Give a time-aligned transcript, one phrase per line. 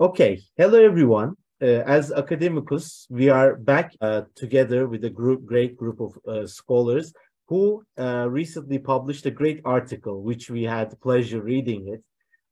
[0.00, 1.34] Okay, hello everyone.
[1.60, 6.46] Uh, as Academicus, we are back uh, together with a group, great group of uh,
[6.46, 7.12] scholars
[7.48, 12.04] who uh, recently published a great article, which we had pleasure reading it.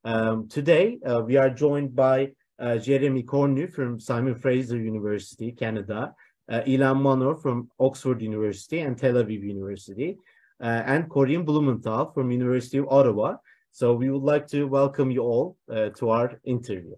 [0.03, 6.14] Um, today, uh, we are joined by uh, Jeremy Cornut from Simon Fraser University, Canada,
[6.50, 10.18] Ilan Manor from Oxford University and Tel Aviv University,
[10.58, 13.36] and Corinne Blumenthal from University of Ottawa.
[13.71, 16.96] So we would like to welcome you all to our interview.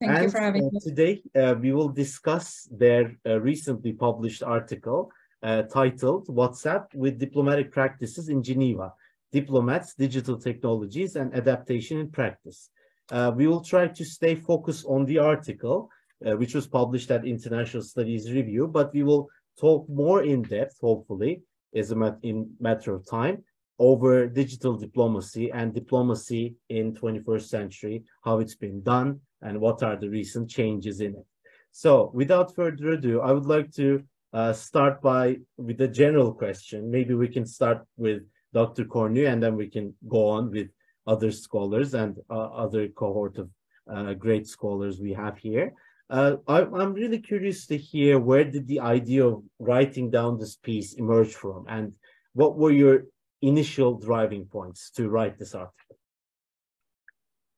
[0.00, 0.80] Thank and, you for having uh, me.
[0.80, 5.10] Today, uh, we will discuss their uh, recently published article
[5.42, 8.92] uh, titled WhatsApp with Diplomatic Practices in Geneva
[9.32, 12.70] Diplomats, Digital Technologies, and Adaptation in Practice.
[13.10, 15.88] Uh, we will try to stay focused on the article,
[16.26, 19.28] uh, which was published at International Studies Review, but we will
[19.58, 21.42] talk more in depth, hopefully,
[21.74, 23.42] as a mat in matter of time,
[23.78, 29.96] over digital diplomacy and diplomacy in 21st century, how it's been done, and what are
[29.96, 31.26] the recent changes in it.
[31.70, 34.02] So without further ado, I would like to
[34.32, 36.90] uh, start by with a general question.
[36.90, 38.84] Maybe we can start with Dr.
[38.84, 40.68] Cornut and then we can go on with
[41.06, 43.48] other scholars and uh, other cohort of
[43.94, 45.72] uh, great scholars we have here.
[46.10, 50.56] Uh, I, am really curious to hear where did the idea of writing down this
[50.56, 51.92] piece emerge from and
[52.32, 53.04] what were your
[53.42, 55.85] initial driving points to write this article?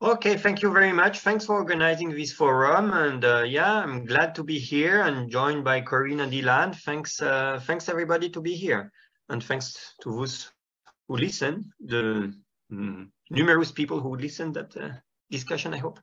[0.01, 1.19] Okay, thank you very much.
[1.19, 2.93] Thanks for organizing this forum.
[2.93, 6.73] And uh, yeah, I'm glad to be here and joined by Corinne and Ilan.
[6.73, 8.93] Thanks, uh, thanks everybody to be here.
[9.27, 10.51] And thanks to those
[11.09, 12.33] who listen, the
[12.71, 14.91] mm, numerous people who listen that uh,
[15.29, 15.99] discussion, I hope.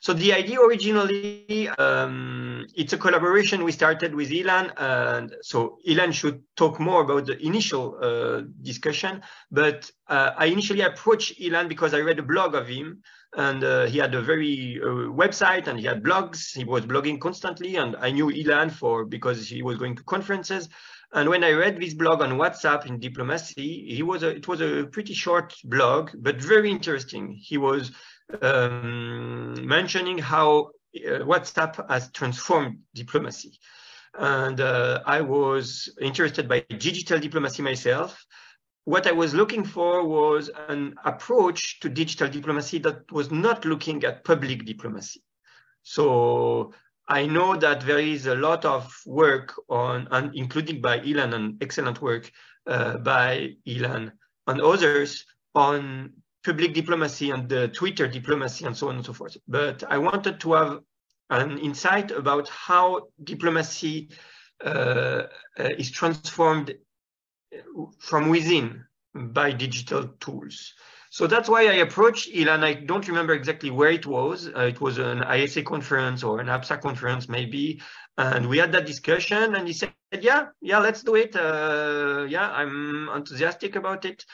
[0.00, 4.72] So the idea originally, um, it's a collaboration we started with Ilan.
[4.76, 9.22] And so Ilan should talk more about the initial uh, discussion.
[9.52, 13.00] But uh, I initially approached Ilan because I read a blog of him
[13.36, 16.56] and uh, he had a very uh, website and he had blogs.
[16.56, 20.68] He was blogging constantly, and I knew Ilan for because he was going to conferences.
[21.12, 24.60] And when I read this blog on WhatsApp in diplomacy, he was a, it was
[24.60, 27.38] a pretty short blog, but very interesting.
[27.40, 27.92] He was
[28.42, 33.58] um, mentioning how uh, WhatsApp has transformed diplomacy.
[34.18, 38.24] And uh, I was interested by digital diplomacy myself
[38.88, 44.02] what I was looking for was an approach to digital diplomacy that was not looking
[44.04, 45.22] at public diplomacy.
[45.82, 46.72] So
[47.06, 51.62] I know that there is a lot of work on, and including by Ilan, and
[51.62, 52.32] excellent work
[52.66, 54.12] uh, by Ilan
[54.46, 59.36] and others on public diplomacy and the Twitter diplomacy and so on and so forth.
[59.46, 60.80] But I wanted to have
[61.28, 64.08] an insight about how diplomacy
[64.64, 65.24] uh,
[65.58, 66.74] uh, is transformed
[67.98, 70.74] from within by digital tools.
[71.10, 72.62] So that's why I approached Ilan.
[72.62, 74.48] I don't remember exactly where it was.
[74.48, 77.80] Uh, it was an ISA conference or an APSA conference, maybe.
[78.18, 81.34] And we had that discussion, and he said, "Yeah, yeah, let's do it.
[81.34, 84.26] Uh, yeah, I'm enthusiastic about it."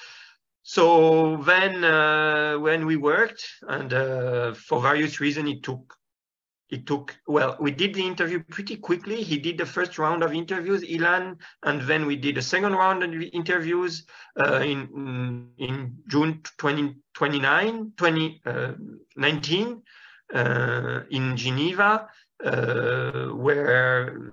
[0.63, 5.95] So then, uh, when we worked, and uh, for various reasons, it took
[6.75, 9.23] it took well we did the interview pretty quickly.
[9.23, 13.03] He did the first round of interviews ilan and then we did a second round
[13.03, 14.05] of interviews
[14.39, 19.83] uh, in in june 2029 2019
[20.35, 22.09] uh, uh, in geneva
[22.45, 24.33] uh, where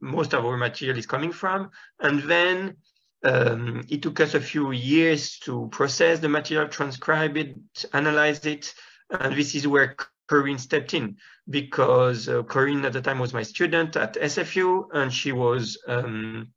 [0.00, 1.70] most of our material is coming from.
[1.98, 2.76] And then
[3.22, 7.54] um, it took us a few years to process the material transcribe it
[7.92, 8.72] analyze it
[9.10, 9.94] and this is where
[10.30, 11.16] Corinne stepped in
[11.48, 16.52] because uh, Corinne at the time was my student at SFU and she was um,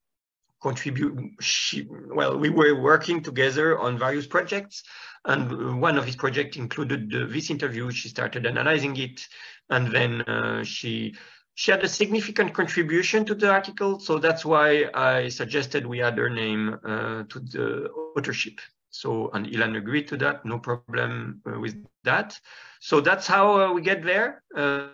[0.61, 1.87] contribute she
[2.19, 4.83] well we were working together on various projects
[5.25, 7.89] and one of his projects included uh, this interview.
[7.89, 9.27] She started analyzing it
[9.71, 11.15] and then uh, she
[11.55, 16.17] she had a significant contribution to the article so that's why i suggested we add
[16.17, 17.67] her name uh, to the
[18.15, 18.57] authorship
[18.93, 22.39] so, and Ilan agreed to that, no problem uh, with that.
[22.79, 24.43] So that's how uh, we get there.
[24.55, 24.89] Uh,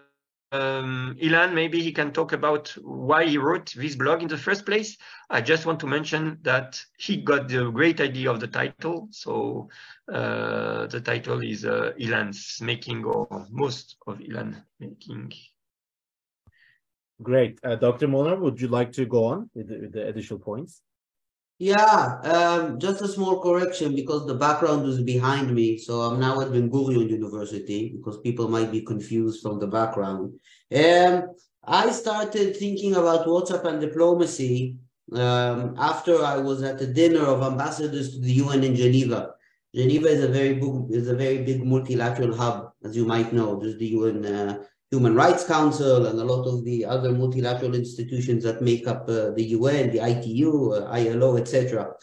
[0.54, 4.66] um, Ilan, maybe he can talk about why he wrote this blog in the first
[4.66, 4.98] place.
[5.30, 9.10] I just want to mention that he got the great idea of the title.
[9.12, 9.68] So
[10.12, 15.34] uh, the title is uh, Ilan's making or most of Ilan making.
[17.22, 17.60] Great.
[17.66, 18.07] Uh, Dr.
[18.07, 20.81] Manor, would you like to go on with the, with the additional points?
[21.60, 25.78] Yeah, um, just a small correction because the background is behind me.
[25.78, 30.40] So I'm now at Ben Gurion University because people might be confused from the background.
[30.74, 31.36] Um,
[31.66, 34.78] I started thinking about WhatsApp and diplomacy
[35.14, 39.34] um, after I was at a dinner of ambassadors to the UN in Geneva.
[39.76, 43.60] Geneva is a very big, is a very big multilateral hub, as you might know.
[43.60, 48.44] There's the UN uh, Human Rights Council and a lot of the other multilateral institutions
[48.44, 51.94] that make up uh, the UN, the ITU, uh, ILO, etc.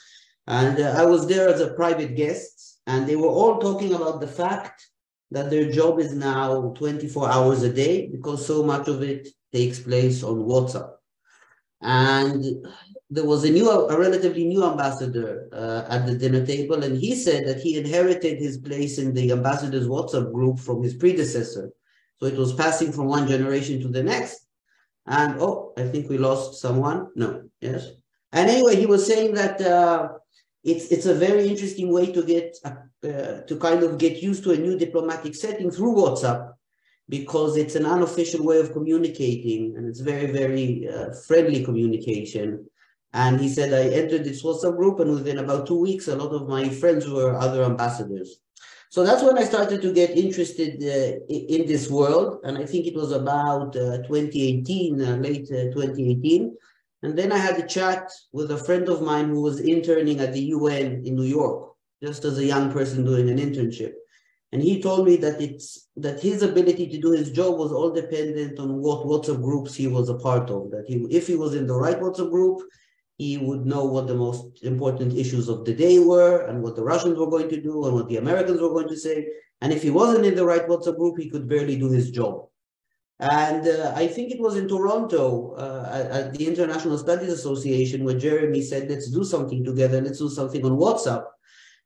[0.46, 4.20] And uh, I was there as a private guest, and they were all talking about
[4.20, 4.86] the fact
[5.32, 9.80] that their job is now 24 hours a day because so much of it takes
[9.80, 10.92] place on WhatsApp.
[11.82, 12.44] And
[13.10, 17.16] there was a new, a relatively new ambassador uh, at the dinner table, and he
[17.16, 21.72] said that he inherited his place in the ambassador's WhatsApp group from his predecessor.
[22.18, 24.46] So it was passing from one generation to the next.
[25.06, 27.08] And oh, I think we lost someone.
[27.14, 27.88] No, yes.
[28.32, 30.08] And anyway, he was saying that uh,
[30.64, 34.52] it's it's a very interesting way to get uh, to kind of get used to
[34.52, 36.52] a new diplomatic setting through WhatsApp
[37.08, 42.66] because it's an unofficial way of communicating and it's very very uh, friendly communication
[43.16, 46.34] and he said, I entered this WhatsApp group, and within about two weeks, a lot
[46.34, 48.40] of my friends were other ambassadors.
[48.90, 52.40] So that's when I started to get interested uh, in this world.
[52.44, 56.56] And I think it was about uh, 2018, uh, late uh, 2018.
[57.02, 60.32] And then I had a chat with a friend of mine who was interning at
[60.32, 61.72] the UN in New York,
[62.02, 63.92] just as a young person doing an internship.
[64.52, 67.90] And he told me that it's that his ability to do his job was all
[67.90, 70.70] dependent on what WhatsApp groups he was a part of.
[70.70, 72.62] That he, if he was in the right WhatsApp group,
[73.18, 76.84] he would know what the most important issues of the day were and what the
[76.84, 79.26] Russians were going to do and what the Americans were going to say.
[79.62, 82.46] And if he wasn't in the right WhatsApp group, he could barely do his job.
[83.18, 88.04] And uh, I think it was in Toronto uh, at, at, the International Studies Association
[88.04, 91.24] where Jeremy said, let's do something together, let's do something on WhatsApp.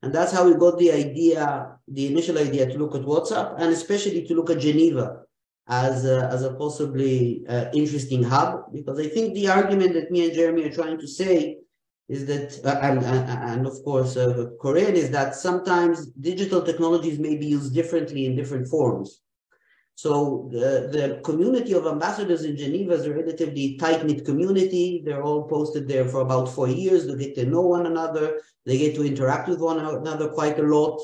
[0.02, 3.72] And that's how we got the idea, the initial idea to look at WhatsApp and
[3.72, 5.22] especially to look at Geneva
[5.68, 10.24] as a, as a possibly uh, interesting hub because I think the argument that me
[10.24, 11.58] and Jeremy are trying to say
[12.08, 17.18] is that uh, and, and, and of course uh, Corinne is that sometimes digital technologies
[17.18, 19.20] may be used differently in different forms.
[19.94, 25.02] So the, the community of ambassadors in Geneva is a relatively tight-knit community.
[25.04, 27.06] They're all posted there for about four years.
[27.06, 28.40] They get to know one another.
[28.64, 30.98] They get to interact with one another quite a lot.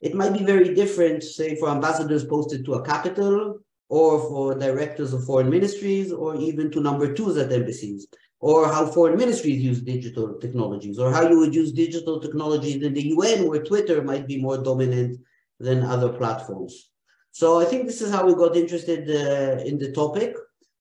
[0.00, 3.60] It might be very different, say, for ambassadors posted to a capital
[3.90, 8.06] or for directors of foreign ministries, or even to number twos at embassies,
[8.38, 12.94] or how foreign ministries use digital technologies, or how you would use digital technologies in
[12.94, 15.18] the UN, where Twitter might be more dominant
[15.58, 16.90] than other platforms.
[17.32, 20.36] So I think this is how we got interested uh, in the topic.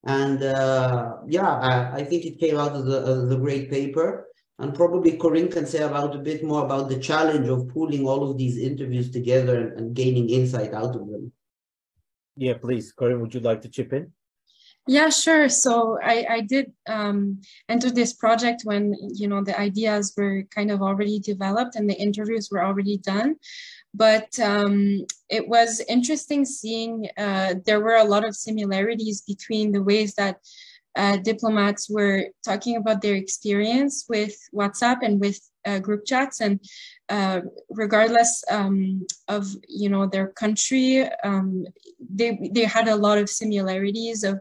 [0.06, 4.28] And uh, yeah, I, I, think it came out of the, of the great paper.
[4.58, 8.30] And probably Corinne can say about a bit more about the challenge of pulling all
[8.30, 11.32] of these interviews together and, and gaining insight out of them.
[12.40, 12.94] Yeah, please.
[12.94, 14.14] Corinne, would you like to chip in?
[14.88, 15.50] Yeah, sure.
[15.50, 20.72] So I, I did um, enter this project when, you know, the ideas were kind
[20.72, 23.36] of already developed and the interviews were already done.
[23.94, 29.84] But um, it was interesting seeing uh, there were a lot of similarities between the
[29.84, 30.38] ways that
[30.96, 36.60] uh, diplomats were talking about their experience with WhatsApp and with uh, group chats, and
[37.10, 41.66] uh, regardless um, of you know their country, um,
[42.00, 44.40] they they had a lot of similarities of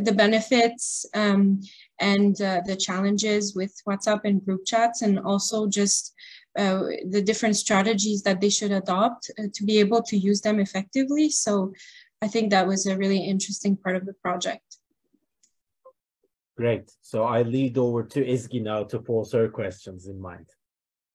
[0.00, 1.60] the benefits um,
[2.00, 6.14] and uh, the challenges with WhatsApp and group chats, and also just
[6.58, 10.60] uh, the different strategies that they should adopt uh, to be able to use them
[10.60, 11.30] effectively.
[11.30, 11.72] So,
[12.20, 14.78] I think that was a really interesting part of the project.
[16.56, 16.92] Great.
[17.02, 20.46] So I lead over to Ezgi now to pose her questions in mind.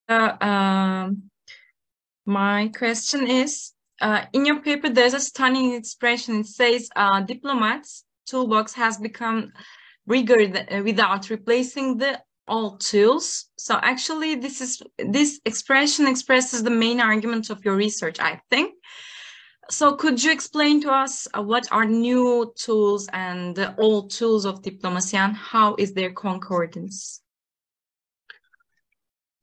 [0.10, 1.30] Uh, um,
[2.26, 6.40] my question is, uh, in your paper, there's a stunning expression.
[6.40, 9.52] It says, uh, diplomats toolbox has become
[10.08, 13.46] bigger th- without replacing the old tools.
[13.58, 18.74] So actually, this is this expression expresses the main argument of your research, I think.
[19.70, 24.46] So could you explain to us uh, what are new tools and the old tools
[24.46, 27.22] of diplomacy and how is their concordance?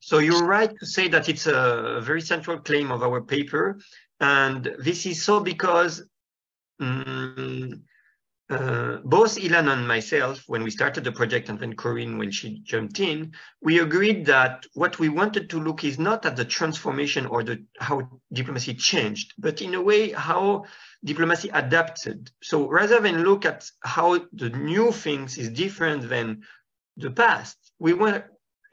[0.06, 3.80] So you're right to say that it's a very central claim of our paper.
[4.20, 6.00] And this is so because
[6.78, 7.82] um,
[8.48, 12.60] uh, both Ilan and myself, when we started the project, and then Corinne, when she
[12.60, 17.26] jumped in, we agreed that what we wanted to look is not at the transformation
[17.26, 20.66] or the how diplomacy changed, but in a way how
[21.02, 22.30] diplomacy adapted.
[22.44, 26.44] So rather than look at how the new things is different than
[26.96, 28.22] the past, we were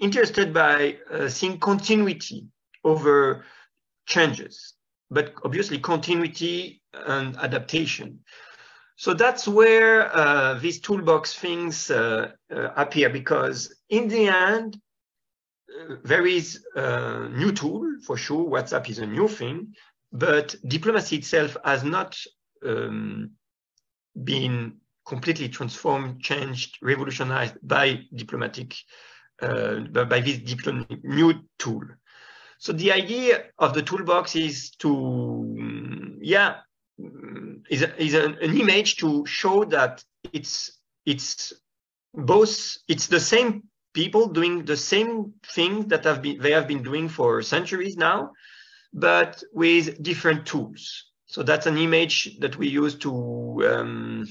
[0.03, 2.47] interested by uh, seeing continuity
[2.83, 3.45] over
[4.05, 4.73] changes,
[5.09, 8.19] but obviously continuity and adaptation.
[8.95, 14.79] So that's where uh, these toolbox things uh, uh, appear because in the end,
[16.03, 18.45] there is a new tool for sure.
[18.45, 19.73] WhatsApp is a new thing,
[20.11, 22.19] but diplomacy itself has not
[22.63, 23.31] um,
[24.23, 29.12] been completely transformed, changed, revolutionized by diplomatic, uh,
[29.43, 30.39] Uh, by this
[31.03, 31.81] new tool.
[32.59, 36.55] So the idea of the toolbox is to, mm, yeah,
[36.99, 41.51] mm, is, a, is a, an image to show that it's it's
[42.13, 46.83] both it's the same people doing the same thing that have been they have been
[46.83, 48.31] doing for centuries now,
[48.93, 51.11] but with different tools.
[51.25, 53.11] So that's an image that we use to
[53.67, 54.27] um,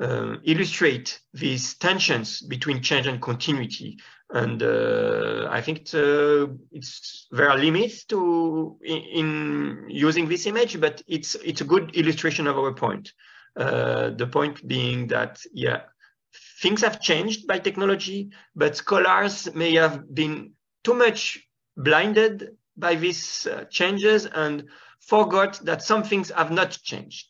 [0.00, 3.98] uh, illustrate these tensions between change and continuity.
[4.30, 10.46] And uh, I think it's, uh, it's, there are limits to in, in, using this
[10.46, 13.12] image, but it's it's a good illustration of our point.
[13.56, 15.82] Uh, the point being that yeah,
[16.60, 20.52] things have changed by technology, but scholars may have been
[20.84, 21.38] too much
[21.76, 24.68] blinded by these uh, changes and
[25.00, 27.28] forgot that some things have not changed.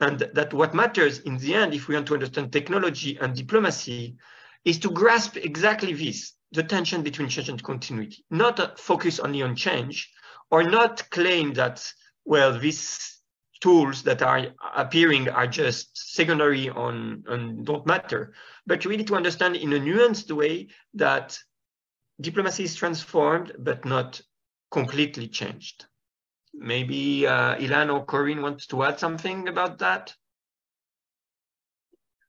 [0.00, 4.16] And that what matters in the end, if we want to understand technology and diplomacy,
[4.64, 9.42] is to grasp exactly this, the tension between change and continuity, not uh, focus only
[9.42, 10.10] on change
[10.50, 11.92] or not claim that,
[12.24, 13.20] well, these
[13.60, 18.32] tools that are appearing are just secondary on and don't matter,
[18.66, 21.38] but really to understand in a nuanced way that
[22.20, 24.20] diplomacy is transformed, but not
[24.70, 25.86] completely changed.
[26.54, 30.14] Maybe uh, Ilan or Corinne wants to add something about that.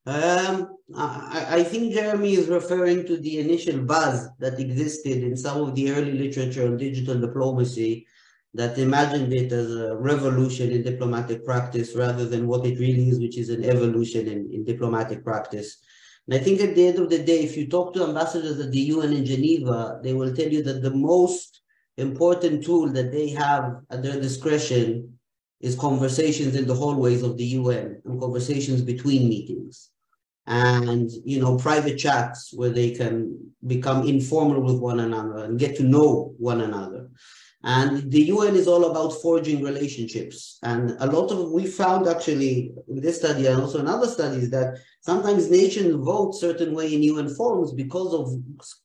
[0.06, 5.62] Um, I, I, think Jeremy is referring to the initial buzz that existed in some
[5.62, 8.08] of the early literature on digital diplomacy
[8.54, 13.20] that imagined it as a revolution in diplomatic practice rather than what it really is,
[13.20, 15.78] which is an evolution in, in diplomatic practice.
[16.28, 18.72] And I think at the end of the day, if you talk to ambassadors at
[18.72, 21.49] the UN in Geneva, they will tell you that the most
[22.00, 25.18] important tool that they have at their discretion
[25.60, 29.90] is conversations in the hallways of the UN and conversations between meetings.
[30.48, 33.38] And you know private chats where they can
[33.68, 37.10] become informal with one another and get to know one another.
[37.64, 40.60] And the UN is all about forging relationships.
[40.64, 44.50] And a lot of we found actually in this study and also in other studies
[44.52, 48.34] that sometimes nations vote certain way in UN forums because of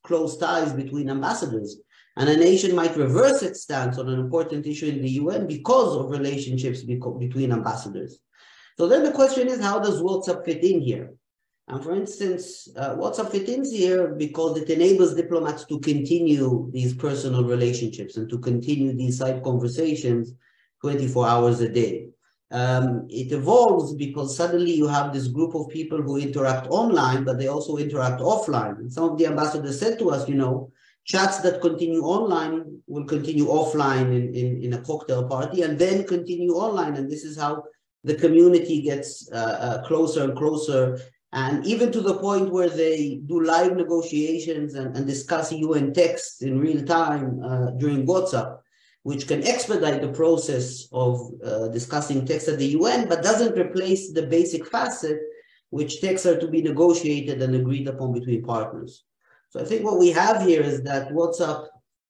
[0.03, 1.79] close ties between ambassadors
[2.17, 5.95] and a nation might reverse its stance on an important issue in the UN because
[5.97, 8.19] of relationships between ambassadors.
[8.77, 11.13] So then the question is, how does WhatsApp fit in here?
[11.67, 16.93] And for instance, uh, WhatsApp fit in here because it enables diplomats to continue these
[16.93, 20.33] personal relationships and to continue these side conversations
[20.81, 22.09] 24 hours a day.
[22.51, 27.39] Um, it evolves because suddenly you have this group of people who interact online, but
[27.39, 28.77] they also interact offline.
[28.77, 30.71] And some of the ambassadors said to us, you know,
[31.05, 36.03] chats that continue online will continue offline in, in, in a cocktail party and then
[36.03, 36.95] continue online.
[36.95, 37.63] And this is how
[38.03, 40.99] the community gets uh, uh, closer and closer.
[41.31, 46.41] And even to the point where they do live negotiations and, and discuss UN texts
[46.41, 48.57] in real time uh, during WhatsApp,
[49.03, 54.11] which can expedite the process of uh, discussing texts at the UN, but doesn't replace
[54.11, 55.19] the basic facet,
[55.69, 59.03] which texts are to be negotiated and agreed upon between partners.
[59.55, 61.67] So I think what we have here is that WhatsApp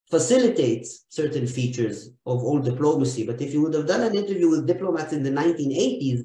[0.10, 3.24] facilitates certain features of old diplomacy.
[3.24, 6.24] But if you would have done an interview with diplomats in the 1980s,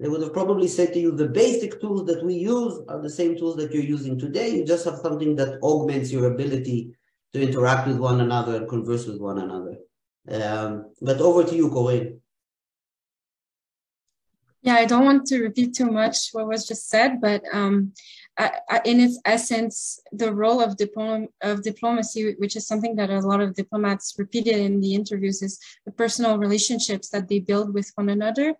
[0.00, 3.10] they would have probably said to you, the basic tools that we use are the
[3.10, 4.56] same tools that you're using today.
[4.56, 6.96] You just have something that augments your ability
[7.34, 9.76] to interact with one another and converse with one another.
[10.30, 12.22] Um, but over to you, Corinne.
[14.62, 17.92] Yeah, I don't want to repeat too much what was just said, but um,
[18.84, 23.40] in its essence, the role of, diplom- of diplomacy, which is something that a lot
[23.40, 28.08] of diplomats repeated in the interviews, is the personal relationships that they build with one
[28.08, 28.54] another.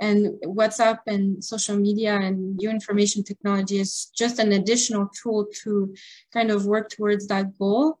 [0.00, 5.94] And WhatsApp and social media and new information technology is just an additional tool to
[6.32, 8.00] kind of work towards that goal.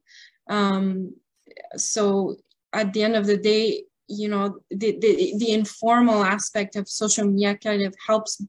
[0.50, 1.14] Um,
[1.76, 2.36] so
[2.72, 7.24] at the end of the day, you know the, the the informal aspect of social
[7.24, 8.44] media kind of helps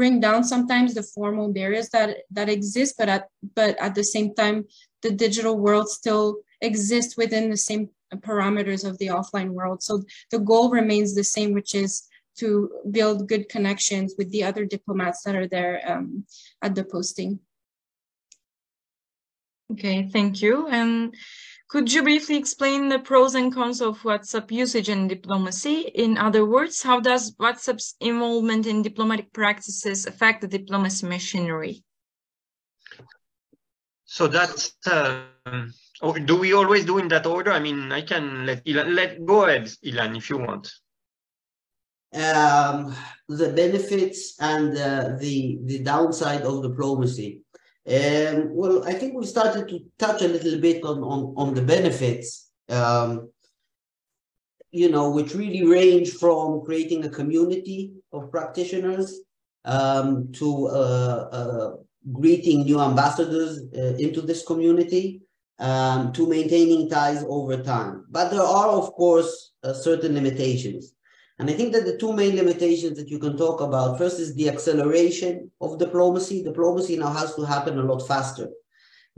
[0.00, 3.24] bring down sometimes the formal barriers that that exist but at
[3.58, 4.58] but at the same time
[5.04, 6.26] the digital world still
[6.60, 9.82] exists within the same parameters of the offline world.
[9.82, 14.64] So the goal remains the same which is to build good connections with the other
[14.64, 16.24] diplomats that are there um,
[16.62, 17.40] at the posting.
[19.72, 20.66] Okay thank you.
[20.68, 21.14] And
[21.70, 25.82] could you briefly explain the pros and cons of WhatsApp usage in diplomacy?
[25.94, 31.84] In other words, how does WhatsApp's involvement in diplomatic practices affect the diplomacy machinery?
[34.04, 35.22] So that's uh,
[36.24, 37.52] do we always do in that order?
[37.52, 40.72] I mean, I can let Ilan, let go ahead, Ilan, if you want.
[42.12, 42.92] Um,
[43.28, 47.42] the benefits and uh, the the downside of diplomacy.
[47.90, 51.62] Um, well, I think we started to touch a little bit on on, on the
[51.62, 52.50] benefits.
[52.68, 53.30] Um,
[54.72, 59.20] you know, which really range from creating a community of practitioners
[59.64, 61.70] um, to uh, uh,
[62.12, 65.22] greeting new ambassadors uh, into this community
[65.58, 68.06] um, to maintaining ties over time.
[68.10, 70.94] But there are, of course, uh, certain limitations.
[71.40, 74.34] And I think that the two main limitations that you can talk about first is
[74.34, 76.44] the acceleration of diplomacy.
[76.44, 78.50] Diplomacy now has to happen a lot faster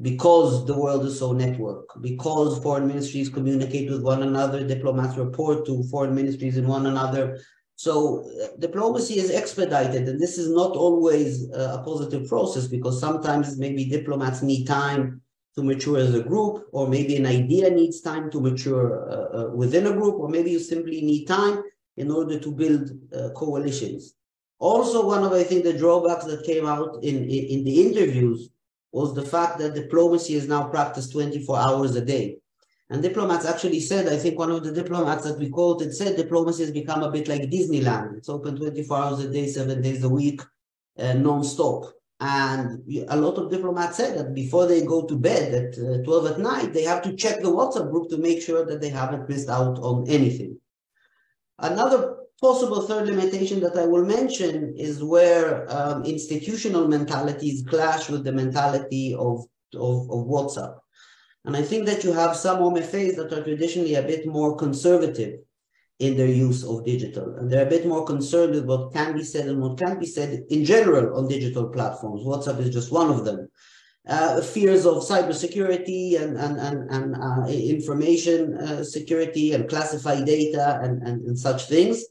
[0.01, 5.67] because the world is so networked, because foreign ministries communicate with one another, diplomats report
[5.67, 7.41] to foreign ministries in one another.
[7.75, 13.01] So uh, diplomacy is expedited, and this is not always uh, a positive process because
[13.01, 15.21] sometimes maybe diplomats need time
[15.57, 19.51] to mature as a group, or maybe an idea needs time to mature uh, uh,
[19.51, 21.65] within a group, or maybe you simply need time
[21.97, 24.15] in order to build uh, coalitions.
[24.59, 28.51] Also, one of I think the drawbacks that came out in, in, in the interviews
[28.93, 32.37] was the fact that diplomacy is now practiced 24 hours a day.
[32.91, 36.63] And diplomats actually said, I think one of the diplomats that we quoted said diplomacy
[36.65, 38.19] has become a bit like Disneyland.
[38.19, 40.43] It's open 24 hours a day, seven days a week,
[40.99, 41.85] uh, non-stop.
[42.21, 46.27] And a lot of diplomats said that before they go to bed at uh, 12
[46.27, 49.29] at night, they have to check the WhatsApp group to make sure that they haven't
[49.29, 50.61] missed out on anything.
[51.59, 58.25] Another possible third limitation that I will mention is where um, institutional mentalities clash with
[58.25, 59.45] the mentality of,
[59.75, 60.77] of, of WhatsApp.
[61.45, 65.41] And I think that you have some MFAs that are traditionally a bit more conservative
[65.99, 67.37] in their use of digital.
[67.37, 70.07] And they're a bit more concerned with what can be said and what can't be
[70.07, 72.25] said in general on digital platforms.
[72.25, 73.49] WhatsApp is just one of them.
[74.09, 80.81] Uh, fears of cybersecurity and, and, and, and uh, information uh, security and classified data
[80.83, 82.05] and, and, and such things.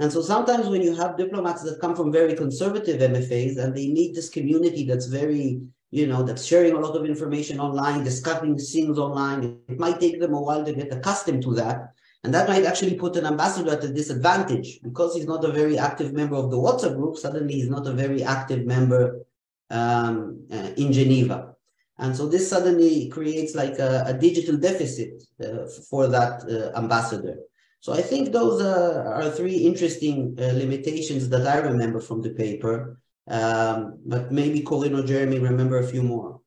[0.00, 3.86] And so sometimes when you have diplomats that come from very conservative MFAs and they
[3.86, 5.60] need this community that's very,
[5.90, 10.20] you know, that's sharing a lot of information online, discussing things online, it might take
[10.20, 11.94] them a while to get accustomed to that.
[12.22, 15.78] And that might actually put an ambassador at a disadvantage because he's not a very
[15.78, 17.16] active member of the WhatsApp group.
[17.16, 19.24] Suddenly, he's not a very active member
[19.70, 21.54] um, uh, in Geneva.
[21.98, 27.36] And so this suddenly creates like a, a digital deficit uh, for that uh, ambassador.
[27.80, 33.00] So I think those are three interesting uh, limitations that I remember from the paper.
[33.28, 36.40] Um, but maybe Corinne or Jeremy remember a few more.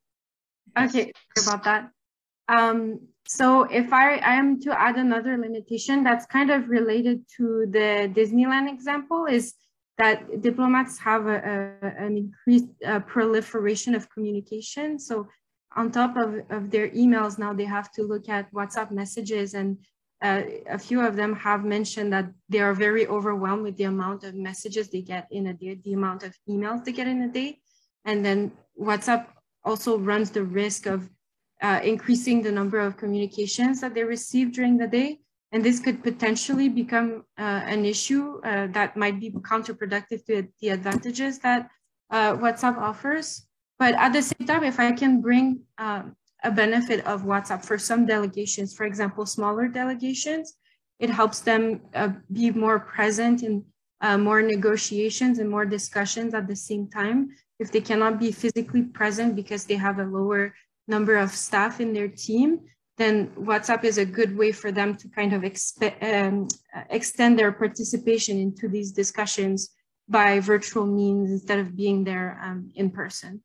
[0.77, 1.89] Okay, about that.
[2.49, 7.67] Um, so if I, I am to add another limitation that's kind of related to
[7.69, 9.53] the Disneyland example is
[9.97, 11.37] that diplomats have a,
[11.83, 14.99] a an increased uh, proliferation of communication.
[14.99, 15.27] So
[15.75, 19.77] on top of, of their emails, now they have to look at WhatsApp messages and
[20.23, 24.23] uh, a few of them have mentioned that they are very overwhelmed with the amount
[24.23, 27.27] of messages they get in a day, the amount of emails they get in a
[27.27, 27.59] day.
[28.05, 29.27] And then WhatsApp
[29.65, 31.09] also runs the risk of
[31.61, 35.19] uh, increasing the number of communications that they receive during the day.
[35.53, 40.69] And this could potentially become uh, an issue uh, that might be counterproductive to the
[40.69, 41.69] advantages that
[42.09, 43.45] uh, WhatsApp offers.
[43.77, 47.77] But at the same time, if I can bring um, a benefit of WhatsApp for
[47.77, 50.55] some delegations, for example, smaller delegations,
[50.99, 53.63] it helps them uh, be more present in
[54.01, 57.29] uh, more negotiations and more discussions at the same time.
[57.59, 60.53] If they cannot be physically present because they have a lower
[60.87, 62.61] number of staff in their team,
[62.97, 65.43] then WhatsApp is a good way for them to kind of
[66.01, 66.47] um,
[66.89, 69.71] extend their participation into these discussions
[70.07, 73.41] by virtual means instead of being there um, in person.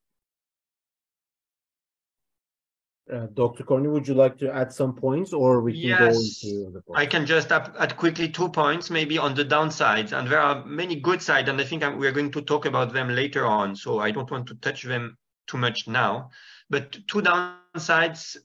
[3.11, 3.65] Uh, Dr.
[3.65, 6.83] Corney, would you like to add some points or we can yes, go into the
[6.83, 6.99] point?
[6.99, 10.13] I can just add quickly two points, maybe on the downsides.
[10.13, 13.09] And there are many good sides, and I think we're going to talk about them
[13.09, 13.75] later on.
[13.75, 16.29] So I don't want to touch them too much now.
[16.69, 17.55] But two downsides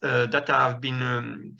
[0.01, 1.57] uh, that have been, um,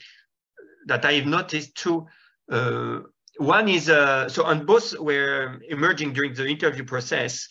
[0.86, 2.06] that I've noticed too.
[2.50, 3.00] Uh,
[3.38, 7.48] one is, uh, so and both were emerging during the interview process.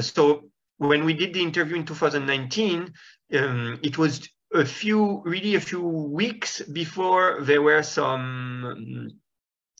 [0.00, 2.92] So when we did the interview in 2019,
[3.34, 9.10] um, it was a few, really a few weeks before there were some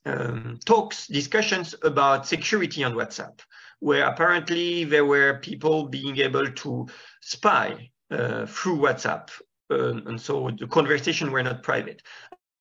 [0.04, 3.40] um, talks, discussions about security on WhatsApp,
[3.80, 6.86] where apparently there were people being able to
[7.20, 9.30] spy uh, through WhatsApp.
[9.70, 12.02] Uh, and so the conversation were not private.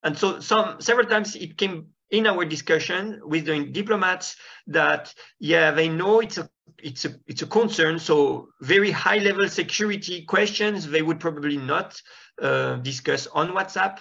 [0.03, 4.35] And so some several times it came in our discussion with the diplomats
[4.67, 9.47] that yeah they know it's a it's a it's a concern so very high level
[9.49, 12.01] security questions they would probably not
[12.41, 13.99] uh, discuss on whatsapp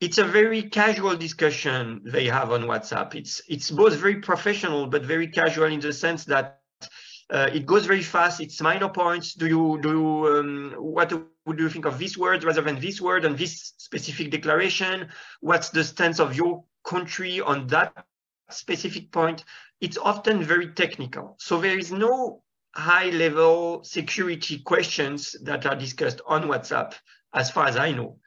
[0.00, 5.04] it's a very casual discussion they have on whatsapp it's it's both very professional but
[5.04, 6.60] very casual in the sense that
[7.30, 8.40] uh, it goes very fast.
[8.40, 9.34] It's minor points.
[9.34, 11.12] Do you do you, um, what
[11.50, 15.08] would you think of this word rather than this word and this specific declaration?
[15.40, 17.92] What's the stance of your country on that
[18.50, 19.44] specific point?
[19.80, 21.34] It's often very technical.
[21.40, 22.44] So there is no
[22.76, 26.94] high level security questions that are discussed on WhatsApp,
[27.34, 28.18] as far as I know.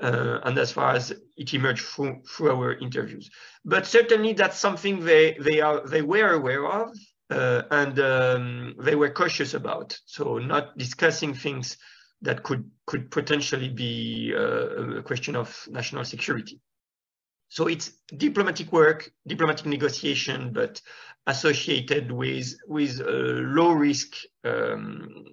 [0.00, 3.30] Uh, and as far as it emerged through, through our interviews.
[3.66, 6.96] But certainly that's something they, they, are, they were aware of
[7.28, 9.98] uh, and um, they were cautious about.
[10.06, 11.76] So not discussing things
[12.22, 16.60] that could could potentially be uh, a question of national security.
[17.48, 20.80] So it's diplomatic work, diplomatic negotiation, but
[21.26, 25.24] associated with with low risk um,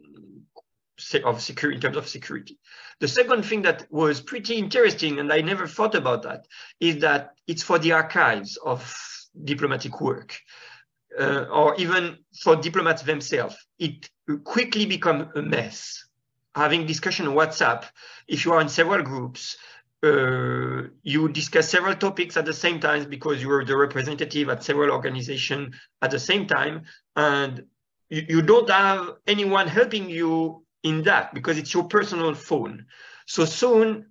[1.23, 2.57] of security in terms of security.
[2.99, 6.47] The second thing that was pretty interesting, and I never thought about that,
[6.79, 8.81] is that it's for the archives of
[9.43, 10.35] diplomatic work
[11.17, 14.09] uh, or even for diplomats themselves, it
[14.43, 16.06] quickly become a mess.
[16.57, 17.83] Having discussion on WhatsApp,
[18.27, 19.57] if you are in several groups,
[20.01, 24.63] uh, you discuss several topics at the same time because you are the representative at
[24.63, 27.63] several organizations at the same time, and
[28.09, 32.87] you, you don't have anyone helping you in that because it's your personal phone.
[33.27, 34.07] So soon,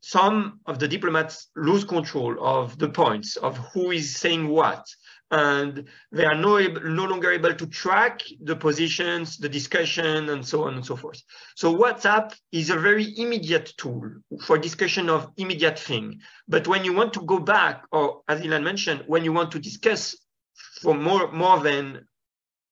[0.00, 4.84] some of the diplomats lose control of the points of who is saying what
[5.30, 10.64] and they are no, no longer able to track the positions, the discussion, and so
[10.64, 11.22] on and so forth.
[11.56, 14.02] So WhatsApp is a very immediate tool
[14.44, 16.20] for discussion of immediate thing.
[16.46, 19.58] But when you want to go back, or as Ilan mentioned, when you want to
[19.58, 20.16] discuss
[20.80, 22.06] for more, more than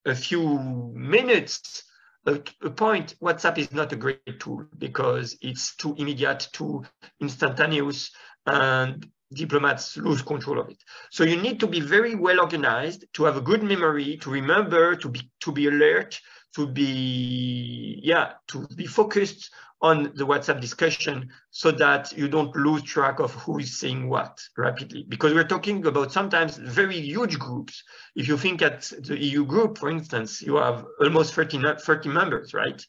[0.05, 1.85] a few minutes,
[2.27, 6.85] a, a point, WhatsApp is not a great tool because it's too immediate, too
[7.21, 8.13] instantaneous,
[8.47, 10.79] and diplomats lose control of it.
[11.11, 14.97] So you need to be very well organized, to have a good memory, to remember,
[14.97, 16.21] to be to be alert,
[16.57, 19.51] to be yeah, to be focused
[19.83, 24.41] on the WhatsApp discussion so that you don't lose track of who is saying what
[24.57, 25.05] rapidly.
[25.09, 27.83] Because we're talking about sometimes very huge groups.
[28.15, 32.55] If you think at the EU group, for instance, you have almost 30, 30 members,
[32.55, 32.81] right?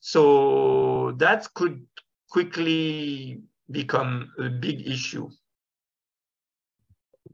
[0.00, 1.86] So that could
[2.30, 5.30] quickly become a big issue.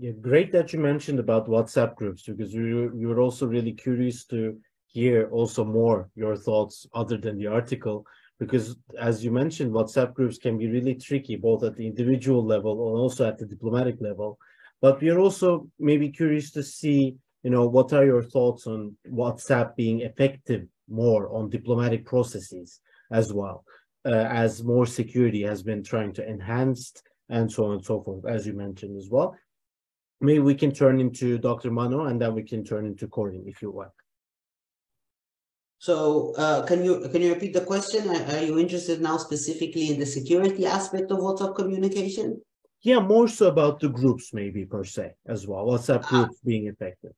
[0.05, 4.27] Yeah, great that you mentioned about WhatsApp groups because you you were also really curious
[4.27, 8.05] to hear also more your thoughts other than the article
[8.39, 12.73] because as you mentioned WhatsApp groups can be really tricky both at the individual level
[12.91, 14.39] and also at the diplomatic level.
[14.83, 18.95] But we are also maybe curious to see you know what are your thoughts on
[19.11, 22.79] WhatsApp being effective more on diplomatic processes
[23.11, 23.65] as well
[24.05, 26.93] uh, as more security has been trying to enhance
[27.31, 29.35] and so on and so forth as you mentioned as well
[30.25, 31.71] maybe we can turn into Dr.
[31.71, 33.93] Manor and then we can turn into Corinne if you want.
[35.79, 38.09] So uh, can you can you repeat the question?
[38.09, 42.41] Are you interested now specifically in the security aspect of WhatsApp communication?
[42.81, 45.67] Yeah, more so about the groups maybe per se as well.
[45.67, 46.09] WhatsApp ah.
[46.09, 47.13] groups uh, being affected.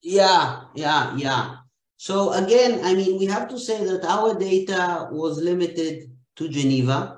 [0.00, 1.56] Yeah, yeah, yeah.
[1.96, 7.17] So again, I mean, we have to say that our data was limited to Geneva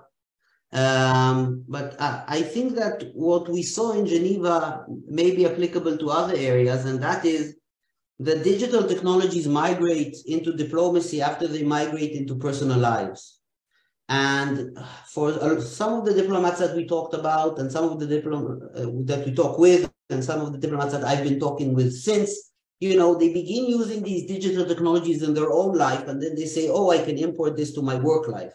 [0.72, 6.10] um, but I, I, think that what we saw in Geneva may be applicable to
[6.10, 7.56] other areas, and that is
[8.20, 13.40] that digital technologies migrate into diplomacy after they migrate into personal lives.
[14.08, 18.62] And for some of the diplomats that we talked about, and some of the diplomats
[18.76, 21.92] uh, that we talk with, and some of the diplomats that I've been talking with
[21.92, 26.36] since, you know, they begin using these digital technologies in their own life, and then
[26.36, 28.54] they say, "Oh, I can import this to my work life."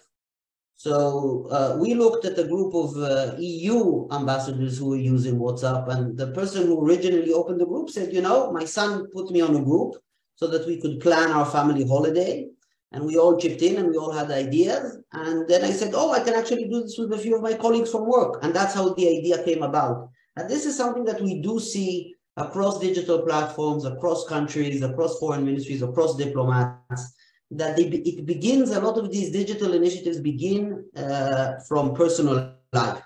[0.78, 5.88] So uh, we looked at a group of uh, EU ambassadors who were using WhatsApp,
[5.88, 9.42] and the person who originally opened the group said, you know, my son put me
[9.42, 9.96] on a group
[10.36, 12.48] so that we could plan our family holiday.
[12.92, 14.98] And we all chipped in and we all had ideas.
[15.12, 17.54] And then I said, oh, I can actually do this with a few of my
[17.54, 18.42] colleagues from work.
[18.42, 20.10] And that's how the idea came about.
[20.38, 25.46] And this is something that we do see across digital platforms, across countries, across foreign
[25.46, 27.14] ministries, across diplomats
[27.52, 33.02] that they, it begins, a lot of these digital initiatives begin uh, from personal life.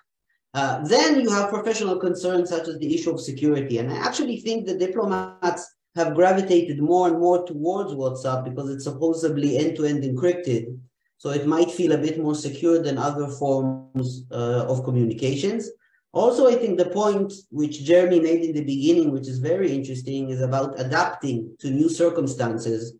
[0.54, 3.78] Uh, then you have professional concerns such as the issue of security.
[3.78, 8.84] And I actually think the diplomats have gravitated more and more towards WhatsApp because it's
[8.84, 10.78] supposedly end-to-end encrypted.
[11.17, 15.69] So it might feel a bit more secure than other forms uh, of communications.
[16.13, 20.30] Also, I think the point which Jeremy made in the beginning, which is very interesting,
[20.30, 22.95] is about adapting to new circumstances.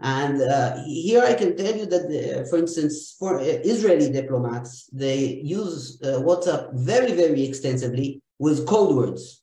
[0.00, 5.40] And uh, here I can tell you that, the, for instance, for Israeli diplomats, they
[5.42, 9.42] use uh, WhatsApp very, very extensively with code words.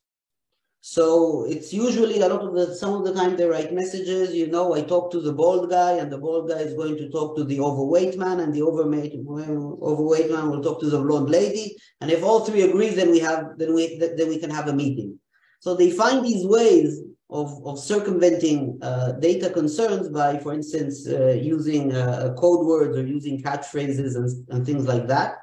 [0.80, 4.32] So it's usually a lot of the some of the time they write messages.
[4.32, 7.10] You know, I talk to the bald guy, and the bald guy is going to
[7.10, 11.28] talk to the overweight man, and the overweight overweight man will talk to the blonde
[11.28, 11.76] lady.
[12.00, 14.72] And if all three agree, then we have then we then we can have a
[14.72, 15.18] meeting.
[15.58, 21.30] So they find these ways of, of circumventing uh, data concerns by, for instance, uh,
[21.30, 25.38] using uh, code words or using catchphrases and, and things like that.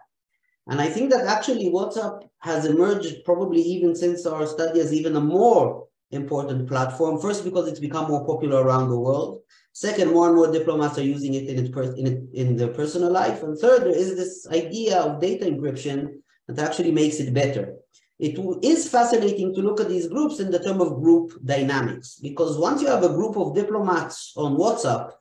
[0.68, 5.18] And I think that actually WhatsApp has emerged probably even since our study as even
[5.18, 7.20] a more important platform.
[7.20, 9.42] First, because it's become more popular around the world.
[9.74, 13.12] Second, more and more diplomats are using it in, per- in, it, in their personal
[13.12, 13.44] life.
[13.44, 17.74] And third, there is this idea of data encryption that actually makes it better.
[18.20, 22.58] It is fascinating to look at these groups in the term of group dynamics, because
[22.58, 25.12] once you have a group of diplomats on WhatsApp,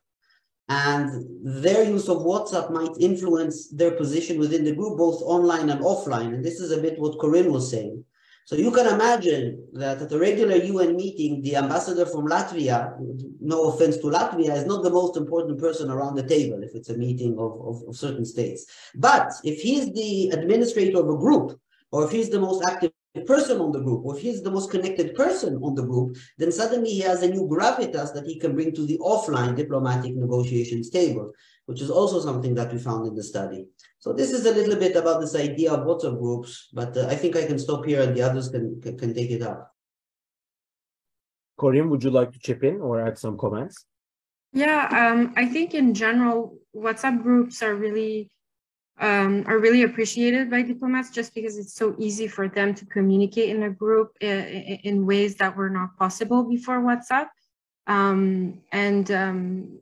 [0.69, 5.81] and their use of WhatsApp might influence their position within the group, both online and
[5.81, 6.35] offline.
[6.35, 8.05] And this is a bit what Corinne was saying.
[8.45, 12.97] So you can imagine that at a regular UN meeting, the ambassador from Latvia,
[13.41, 16.89] no offense to Latvia, is not the most important person around the table if it's
[16.89, 18.67] a meeting of, of, of certain states.
[18.97, 21.59] But if he's the administrator of a group,
[21.93, 22.91] or if he's the most active
[23.27, 26.51] person on the group, or if he's the most connected person on the group, then
[26.51, 30.89] suddenly he has a new gravitas that he can bring to the offline diplomatic negotiations
[30.89, 31.31] table,
[31.67, 33.67] which is also something that we found in the study.
[33.99, 37.15] So this is a little bit about this idea of WhatsApp groups, but uh, I
[37.15, 39.71] think I can stop here and the others can, can, can take it up.
[41.59, 43.85] Corinne, would you like to chip in or add some comments?
[44.55, 48.31] Yeah, um, I think in general, WhatsApp groups are really
[49.01, 53.49] um, are really appreciated by diplomats just because it's so easy for them to communicate
[53.49, 54.45] in a group in,
[54.85, 57.29] in ways that were not possible before WhatsApp.
[57.87, 59.81] Um, and um,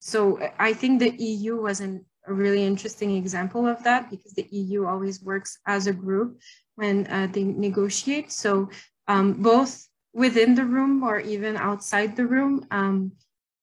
[0.00, 4.48] so I think the EU was an, a really interesting example of that because the
[4.50, 6.40] EU always works as a group
[6.76, 8.32] when uh, they negotiate.
[8.32, 8.70] So
[9.06, 13.12] um, both within the room or even outside the room, um,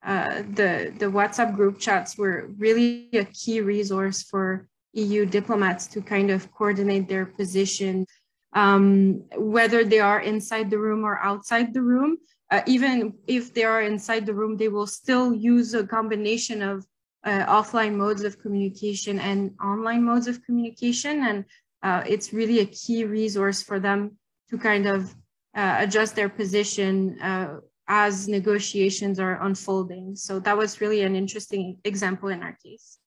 [0.08, 6.02] uh, the the WhatsApp group chats were really a key resource for EU diplomats to
[6.02, 8.06] kind of coordinate their position,
[8.54, 12.17] um, whether they are inside the room or outside the room.
[12.50, 16.86] Uh, even if they are inside the room, they will still use a combination of
[17.26, 21.24] uh, offline modes of communication and online modes of communication.
[21.24, 21.46] And
[21.84, 24.17] uh, it's really a key resource for them
[24.50, 25.13] to kind of
[25.54, 30.15] uh, adjust their position uh, as negotiations are unfolding.
[30.15, 33.00] So that was really an interesting example in our case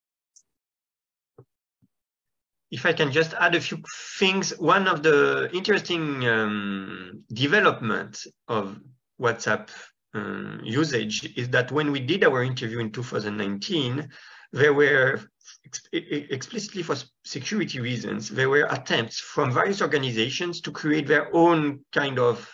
[2.70, 3.82] if I can just add a few
[4.18, 8.78] things, one of the interesting um, development of
[9.20, 9.68] WhatsApp
[10.14, 14.08] um, usage is that when we did our interview in 2019,
[14.52, 15.20] there were
[15.64, 21.80] ex explicitly for security reasons, there were attempts from various organizations to create their own
[21.92, 22.48] kind of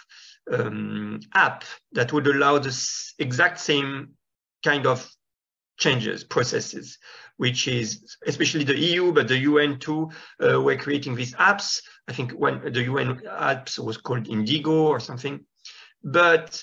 [0.52, 2.74] um, app that would allow the
[3.18, 4.10] exact same
[4.64, 5.08] kind of
[5.78, 6.98] changes, processes
[7.36, 10.10] which is especially the EU, but the UN too,
[10.42, 11.80] uh, were creating these apps.
[12.08, 15.44] I think when the UN apps was called Indigo or something.
[16.02, 16.62] But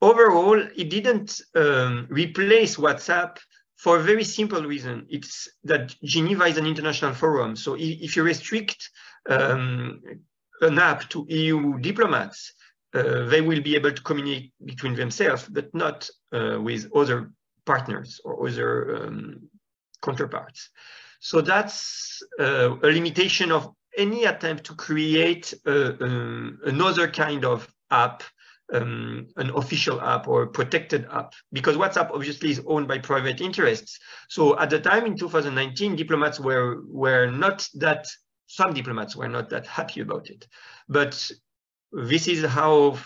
[0.00, 3.38] overall, it didn't um, replace WhatsApp
[3.76, 5.06] for a very simple reason.
[5.08, 7.56] It's that Geneva is an international forum.
[7.56, 8.90] So if, you restrict
[9.28, 10.00] um,
[10.60, 12.52] an app to EU diplomats,
[12.94, 17.32] uh, they will be able to communicate between themselves, but not uh, with other
[17.64, 19.48] partners or other um,
[20.02, 20.70] counterparts.
[21.20, 27.72] So that's uh, a limitation of any attempt to create uh, um, another kind of
[27.90, 28.22] app,
[28.72, 33.98] um, an official app or protected app, because WhatsApp obviously is owned by private interests.
[34.28, 38.06] So at the time in 2019, diplomats were were not that.
[38.48, 40.46] Some diplomats were not that happy about it,
[40.86, 41.30] but
[41.92, 42.98] this is how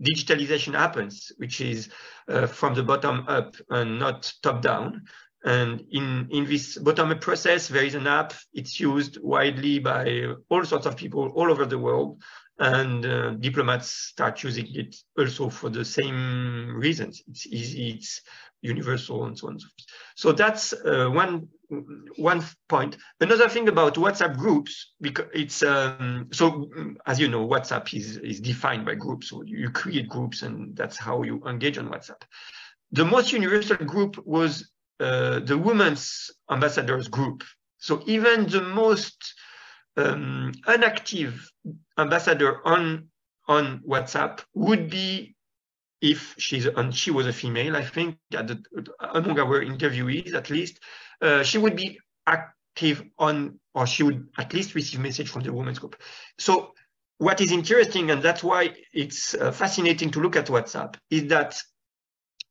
[0.00, 1.88] digitalization happens, which is
[2.28, 5.04] uh, from the bottom up and not top down.
[5.44, 8.34] And in, in this bottom-up process, there is an app.
[8.52, 12.20] It's used widely by all sorts of people all over the world.
[12.58, 17.22] And uh, diplomats start using it also for the same reasons.
[17.28, 18.22] It's easy, it's
[18.62, 19.58] universal, and so on.
[20.16, 21.48] So that's uh, one
[22.16, 22.96] one point.
[23.20, 26.68] Another thing about WhatsApp groups, because it's um, so
[27.06, 29.30] as you know, WhatsApp is is defined by groups.
[29.30, 32.22] So you create groups, and that's how you engage on WhatsApp.
[32.92, 37.44] The most universal group was uh, the women's ambassadors group.
[37.78, 39.34] So even the most
[39.96, 41.50] um, inactive
[41.98, 43.08] ambassador on
[43.48, 45.35] on WhatsApp would be
[46.00, 48.62] if she's and she was a female, I think, the,
[49.00, 50.80] among our interviewees at least,
[51.22, 55.52] uh, she would be active on, or she would at least receive message from the
[55.52, 55.96] women's group.
[56.38, 56.72] So
[57.18, 61.60] what is interesting, and that's why it's uh, fascinating to look at WhatsApp, is that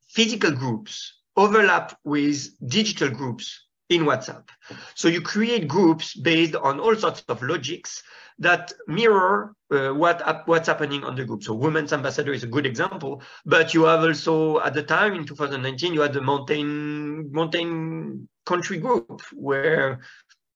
[0.09, 4.49] physical groups overlap with digital groups in WhatsApp.
[4.95, 8.01] So you create groups based on all sorts of logics
[8.39, 11.43] that mirror uh, what what's happening on the group.
[11.43, 15.25] So Women's Ambassador is a good example, but you have also at the time in
[15.25, 20.01] 2019 you had the mountain mountain country group where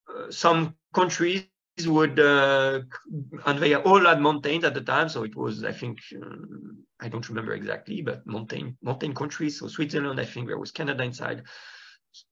[0.09, 1.45] uh, some countries
[1.85, 2.81] would uh,
[3.45, 7.07] and they all had mountains at the time so it was i think um, i
[7.07, 11.43] don't remember exactly but mountain mountain countries so switzerland i think there was canada inside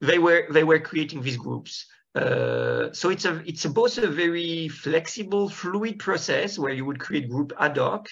[0.01, 1.85] they were they were creating these groups.
[2.15, 7.29] Uh, so it's a it's both a very flexible fluid process where you would create
[7.29, 8.07] group ad hoc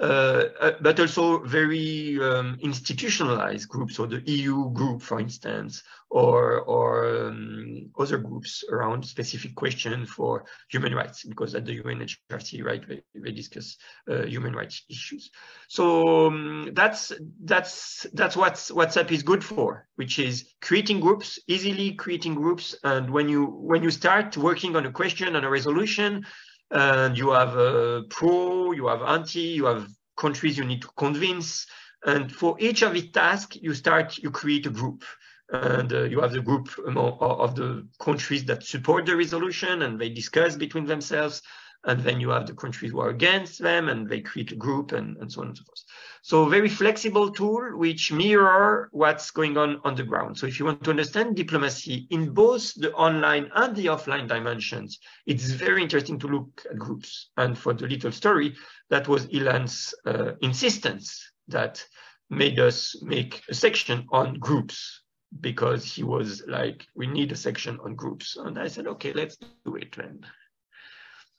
[0.00, 6.60] uh, uh, but also very um, institutionalized groups, so the EU group, for instance, or
[6.60, 12.82] or um, other groups around specific questions for human rights, because at the UNHRC, right,
[13.14, 13.76] we, discuss
[14.10, 15.30] uh, human rights issues.
[15.68, 17.12] So um, that's
[17.44, 23.10] that's that's what WhatsApp is good for, which is creating groups, easily creating groups, and
[23.10, 26.24] when you when you start working on a question on a resolution,
[26.70, 31.66] and you have a pro, you have anti, you have countries you need to convince.
[32.04, 35.04] And for each of the tasks, you start, you create a group.
[35.52, 40.00] And uh, you have the group among, of the countries that support the resolution and
[40.00, 41.42] they discuss between themselves
[41.84, 44.92] and then you have the countries who are against them and they create a group
[44.92, 45.82] and, and so on and so forth.
[46.22, 50.36] So very flexible tool which mirror what's going on on the ground.
[50.36, 54.98] So if you want to understand diplomacy in both the online and the offline dimensions,
[55.26, 57.30] it's very interesting to look at groups.
[57.38, 58.54] And for the little story,
[58.90, 61.82] that was Ilan's uh, insistence that
[62.28, 65.02] made us make a section on groups
[65.40, 68.36] because he was like, we need a section on groups.
[68.36, 70.26] And I said, okay, let's do it then.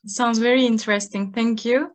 [0.05, 1.31] Sounds very interesting.
[1.31, 1.91] Thank you.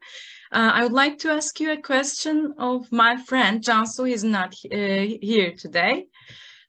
[0.53, 4.11] Uh, I would like to ask you a question of my friend Cansu.
[4.11, 6.07] is not uh, here today.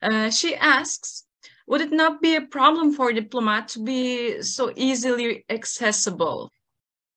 [0.02, 1.24] Uh, she asks,
[1.66, 6.50] would it not be a problem for a diplomat to be so easily accessible?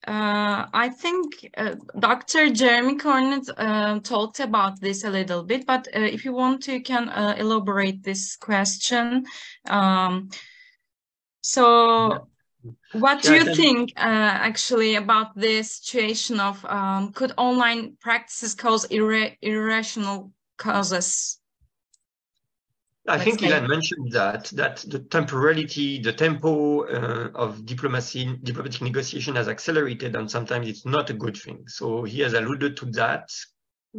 [0.08, 2.50] Uh, I think uh, Dr.
[2.50, 6.82] Jeremy Cornut uh, talked about this a little bit, but if you want to, you
[6.82, 9.26] can elaborate this question.
[9.70, 10.30] Um,
[11.42, 12.28] so
[12.94, 18.88] what do you think uh, actually about this situation of um, could online practices cause
[18.88, 21.40] irra irrational causes?
[23.08, 29.36] I think Ilan mentioned that that the temporality, the tempo uh, of diplomacy, diplomatic negotiation
[29.36, 31.64] has accelerated, and sometimes it's not a good thing.
[31.68, 33.28] So he has alluded to that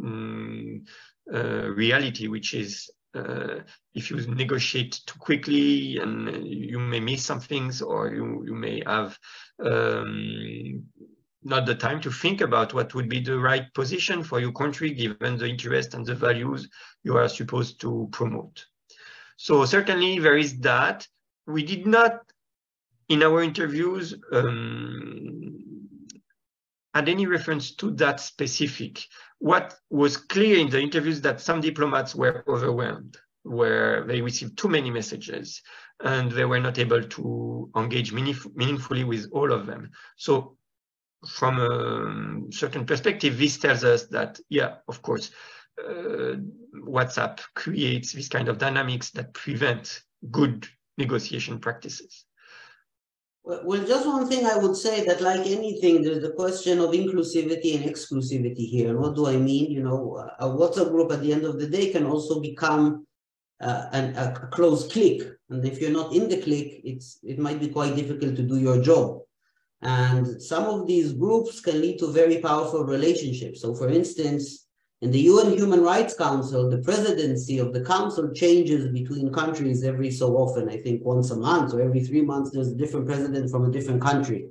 [0.01, 0.85] um,
[1.33, 3.59] uh, reality, which is uh,
[3.93, 8.81] if you negotiate too quickly and you may miss some things or you, you may
[8.85, 9.17] have
[9.63, 10.83] um,
[11.43, 14.91] not the time to think about what would be the right position for your country
[14.91, 16.69] given the interest and the values
[17.03, 18.65] you are supposed to promote.
[19.37, 21.07] So certainly there is that.
[21.45, 22.21] We did not,
[23.09, 25.59] in our interviews, um,
[26.93, 29.03] add any reference to that specific
[29.43, 34.69] what was clear in the interviews that some diplomats were overwhelmed, where they received too
[34.69, 35.61] many messages
[36.01, 39.91] and they were not able to engage meaningfully with all of them.
[40.15, 40.55] So
[41.27, 45.31] from a certain perspective, this tells us that, yeah, of course,
[45.77, 46.35] uh,
[46.75, 52.23] WhatsApp creates this kind of dynamics that prevent good negotiation practices.
[53.45, 57.75] Well, just one thing I would say that, like anything, there's the question of inclusivity
[57.75, 58.89] and exclusivity here.
[58.89, 59.69] And what do I mean?
[59.69, 63.05] You know, a WhatsApp group at the end of the day can also become
[63.59, 65.23] uh, an, a closed clique.
[65.49, 68.59] And if you're not in the clique, it's it might be quite difficult to do
[68.59, 69.19] your job.
[69.81, 73.61] And some of these groups can lead to very powerful relationships.
[73.61, 74.62] So, for instance,
[75.03, 80.09] in the UN Human Rights Council, the presidency of the council changes between countries every
[80.09, 83.51] so often, I think once a month or every three months, there's a different president
[83.51, 84.47] from a different country.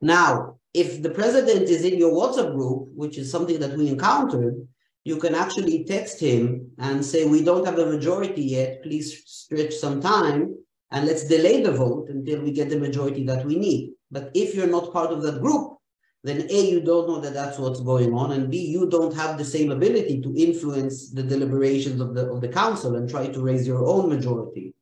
[0.00, 4.66] Now, if the president is in your WhatsApp group, which is something that we encountered,
[5.04, 9.72] you can actually text him and say, we don't have a majority yet, please stretch
[9.72, 10.56] some time
[10.90, 13.92] and let's delay the vote until we get the majority that we need.
[14.10, 15.78] But if you're not part of that group,
[16.24, 19.38] then A, you don't know that that's what's going on, and B, you don't have
[19.38, 23.42] the same ability to influence the deliberations of the, of the council and try to
[23.42, 24.74] raise your own majority.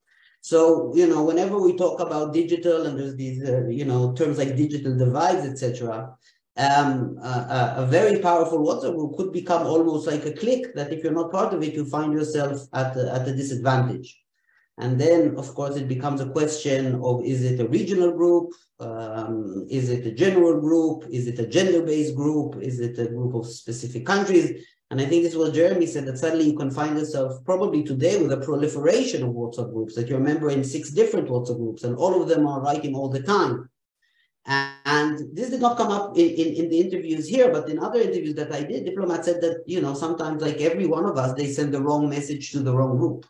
[0.43, 4.39] So, you know, whenever we talk about digital and there's these, uh, you know, terms
[4.39, 6.15] like digital divides, etc.,
[6.57, 11.03] um, uh, a very powerful WhatsApp group could become almost like a clique that if
[11.03, 14.20] you're not part of it, you find yourself at a, at a disadvantage.
[14.81, 18.53] And then, of course, it becomes a question of is it a regional group?
[18.81, 21.05] Um, is it a general group?
[21.11, 22.57] Is it a gender-based group?
[22.63, 24.65] Is it a group of specific countries?
[24.91, 27.85] And I think this is what Jeremy said, that suddenly you can find yourself probably
[27.85, 31.59] today with a proliferation of WhatsApp groups, that you're a member in six different WhatsApp
[31.59, 33.69] groups, and all of them are writing all the time.
[34.47, 38.01] And this did not come up in, in, in, the interviews here, but in other
[38.01, 41.35] interviews that I did, diplomats said that, you know, sometimes like every one of us,
[41.35, 43.27] they send the wrong message to the wrong group.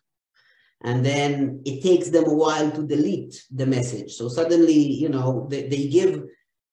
[0.82, 4.12] And then it takes them a while to delete the message.
[4.12, 6.22] So suddenly, you know, they, they give,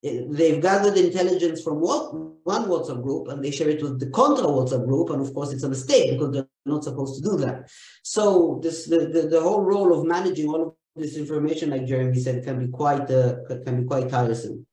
[0.02, 2.14] they've gathered intelligence from what,
[2.48, 5.10] one WhatsApp group and they share it with the contra WhatsApp group.
[5.10, 7.70] And of course, it's a mistake because they're not supposed to do that.
[8.04, 12.18] So this the, the, the whole role of managing all of this information, like Jeremy
[12.20, 13.36] said, can be quite uh,
[13.66, 14.66] can be quite tiresome.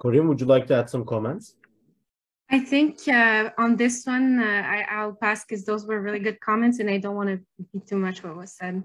[0.00, 1.54] Corinne, would you like to add some comments?
[2.52, 6.38] I think uh, on this one, uh, I, will pass because those were really good
[6.40, 8.82] comments, and I don't want to repeat too much what was said.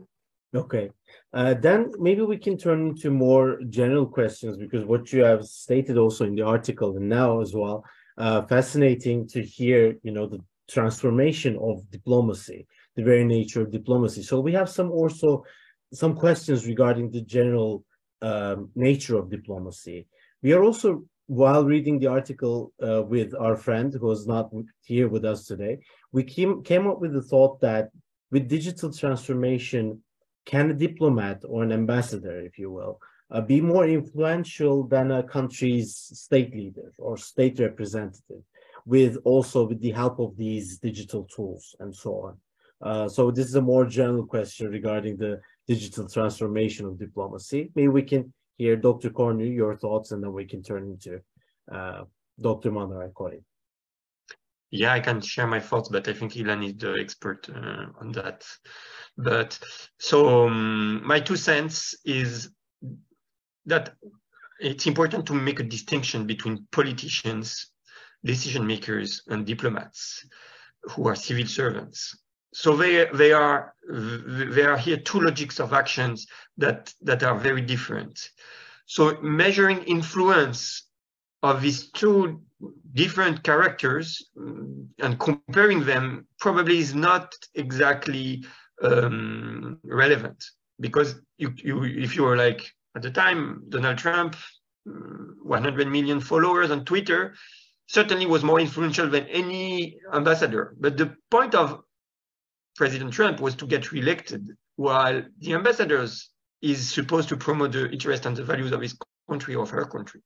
[0.55, 0.89] Okay,
[1.33, 5.97] uh, then maybe we can turn to more general questions because what you have stated
[5.97, 7.83] also in the article and now as well,
[8.17, 9.95] uh, fascinating to hear.
[10.01, 10.39] You know the
[10.69, 14.23] transformation of diplomacy the very nature of diplomacy.
[14.23, 15.45] So we have some also
[15.93, 17.85] some questions regarding the general
[18.21, 20.07] um, nature of diplomacy.
[20.41, 24.49] We are also, while reading the article uh, with our friend who is not
[24.81, 25.79] here with us today,
[26.11, 27.89] we came, came up with the thought that
[28.31, 30.01] with digital transformation,
[30.45, 32.99] can a diplomat or an ambassador, if you will,
[33.31, 38.41] uh, be more influential than a country's state leader or state representative,
[38.85, 42.37] with also with the help of these digital tools and so on?
[42.81, 47.69] Uh, so this is a more general question regarding the digital transformation of diplomacy.
[47.75, 49.11] Maybe we can hear Dr.
[49.11, 51.21] Cornut, your thoughts, and then we can turn into
[51.71, 52.03] uh,
[52.39, 52.71] Dr.
[52.71, 53.45] Manuel Corinne.
[54.69, 58.11] Yeah, I can share my thoughts, but I think Ilan is the expert uh, on
[58.13, 58.45] that.
[59.17, 59.57] But
[59.99, 62.49] so um, my two cents is
[63.65, 63.93] that
[64.59, 67.71] it's important to make a distinction between politicians,
[68.25, 70.25] decision makers, and diplomats
[70.83, 72.17] who are civil servants
[72.57, 76.25] so they they are they are here two logics of actions
[76.57, 78.31] that that are very different.
[78.87, 80.87] So measuring influence
[81.43, 82.41] of these two
[82.93, 88.43] different characters mm, and comparing them probably is not exactly
[88.81, 90.43] um, relevant
[90.79, 92.61] because you, you if you were like
[92.95, 94.35] at the time Donald Trump,
[94.87, 97.35] mm, 100 million followers on Twitter,
[97.85, 100.75] certainly was more influential than any ambassador.
[100.79, 101.83] But the point of
[102.77, 106.29] President Trump was to get reelected, while the ambassadors
[106.61, 108.95] is supposed to promote the interest and the values of his
[109.29, 110.21] country or her country.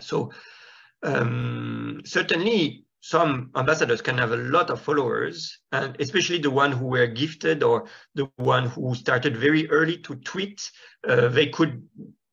[0.00, 0.30] So
[1.02, 6.86] um, certainly some ambassadors can have a lot of followers, and especially the one who
[6.86, 10.70] were gifted or the one who started very early to tweet,
[11.08, 11.88] uh, they could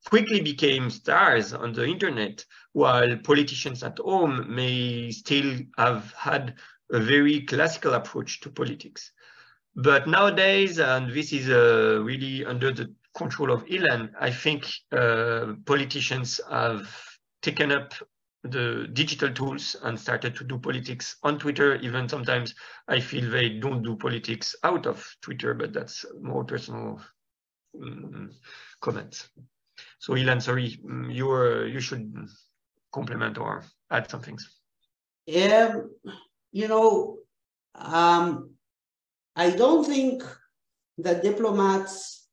[0.05, 6.55] quickly become stars on the internet, while politicians at home may still have had
[6.91, 9.11] a very classical approach to politics.
[9.75, 15.53] But nowadays, and this is uh, really under the control of Ilan, I think uh,
[15.65, 16.89] politicians have
[17.41, 17.93] taken up
[18.43, 21.75] the digital tools and started to do politics on Twitter.
[21.77, 22.55] Even sometimes
[22.87, 27.01] I feel they don't do politics out of Twitter, but that's more personal
[27.81, 28.31] um,
[28.81, 29.29] comments.
[29.99, 32.13] So Ilan, sorry, mm, you you should
[32.93, 34.61] complement or add some things.
[35.25, 35.81] Yeah,
[36.51, 37.17] you know,
[37.73, 38.54] um,
[39.35, 40.23] I don't think
[40.99, 42.27] that diplomats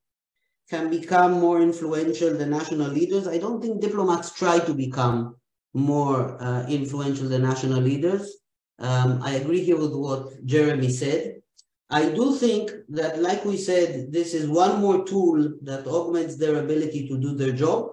[0.70, 3.26] can become more influential than national leaders.
[3.26, 5.36] I don't think diplomats try to become
[5.74, 8.38] more uh, influential than national leaders.
[8.78, 11.42] Um, I agree here with what Jeremy said.
[11.90, 16.56] I do think that, like we said, this is one more tool that augments their
[16.60, 17.90] ability to do their job.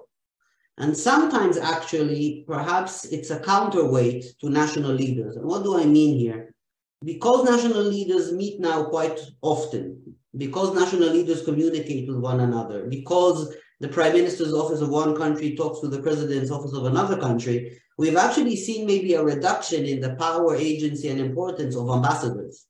[0.77, 5.35] And sometimes, actually, perhaps it's a counterweight to national leaders.
[5.35, 6.55] And what do I mean here?
[7.03, 13.55] Because national leaders meet now quite often, because national leaders communicate with one another, because
[13.79, 17.79] the prime minister's office of one country talks to the president's office of another country,
[17.97, 22.65] we've actually seen maybe a reduction in the power, agency, and importance of ambassadors.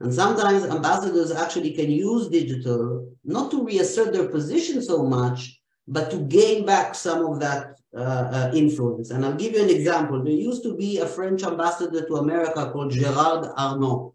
[0.00, 5.59] And sometimes ambassadors actually can use digital not to reassert their position so much,
[5.90, 9.10] but to gain back some of that uh, uh, influence.
[9.10, 10.22] And I'll give you an example.
[10.22, 14.12] There used to be a French ambassador to America called Gerard Araud.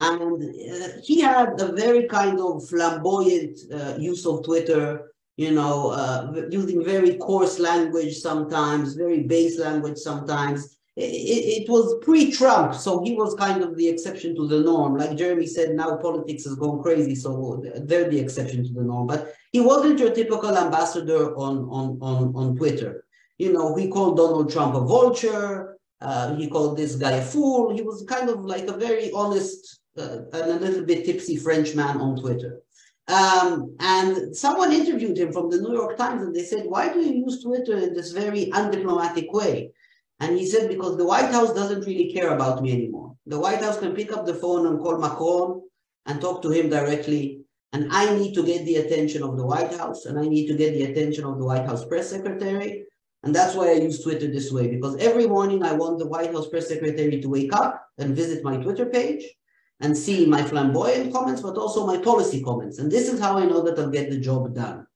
[0.00, 5.76] And uh, he had a very kind of flamboyant uh, use of Twitter, you know,
[6.50, 10.77] using very coarse language sometimes, very base language sometimes.
[11.00, 14.96] It, it, was pre-Trump, so he was kind of the exception to the norm.
[14.96, 19.06] Like Jeremy said, now politics has gone crazy, so they're the exception to the norm.
[19.06, 23.04] But he wasn't your typical ambassador on, on, on, on Twitter.
[23.38, 25.78] You know, he called Donald Trump a vulture.
[26.00, 27.72] Uh, he called this guy a fool.
[27.72, 32.00] He was kind of like a very honest uh, and a little bit tipsy Frenchman
[32.00, 32.60] on Twitter.
[33.08, 37.00] Um, and someone interviewed him from the New York Times and they said, Why do
[37.00, 39.70] you use Twitter in this very undiplomatic way?
[40.20, 43.14] And he said, Because the White House doesn't really care about me anymore.
[43.26, 45.62] The White House can pick up the phone and call Macron
[46.06, 47.42] and talk to him directly.
[47.72, 50.56] And I need to get the attention of the White House and I need to
[50.56, 52.84] get the attention of the White House press secretary.
[53.22, 56.32] And that's why I use Twitter this way, because every morning I want the White
[56.32, 59.24] House press secretary to wake up and visit my Twitter page
[59.80, 62.78] and see my flamboyant comments, but also my policy comments.
[62.78, 64.86] And this is how I know that I'll get the job done.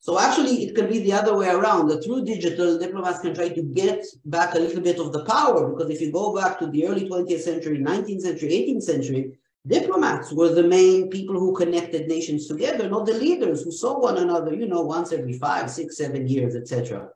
[0.00, 1.88] So actually, it can be the other way around.
[1.88, 5.68] That through digital, diplomats can try to get back a little bit of the power.
[5.68, 10.32] Because if you go back to the early 20th century, 19th century, 18th century, diplomats
[10.32, 14.54] were the main people who connected nations together, not the leaders who saw one another,
[14.54, 17.08] you know, once every five, six, seven years, etc.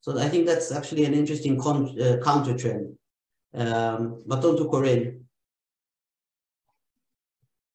[0.00, 2.96] So I think that's actually an interesting uh, counter trend.
[3.52, 5.24] Um, baton to Corinne.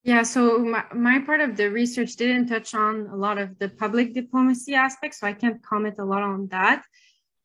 [0.06, 3.70] Yeah, so my, my part of the research didn't touch on a lot of the
[3.70, 6.84] public diplomacy aspects, so I can't comment a lot on that.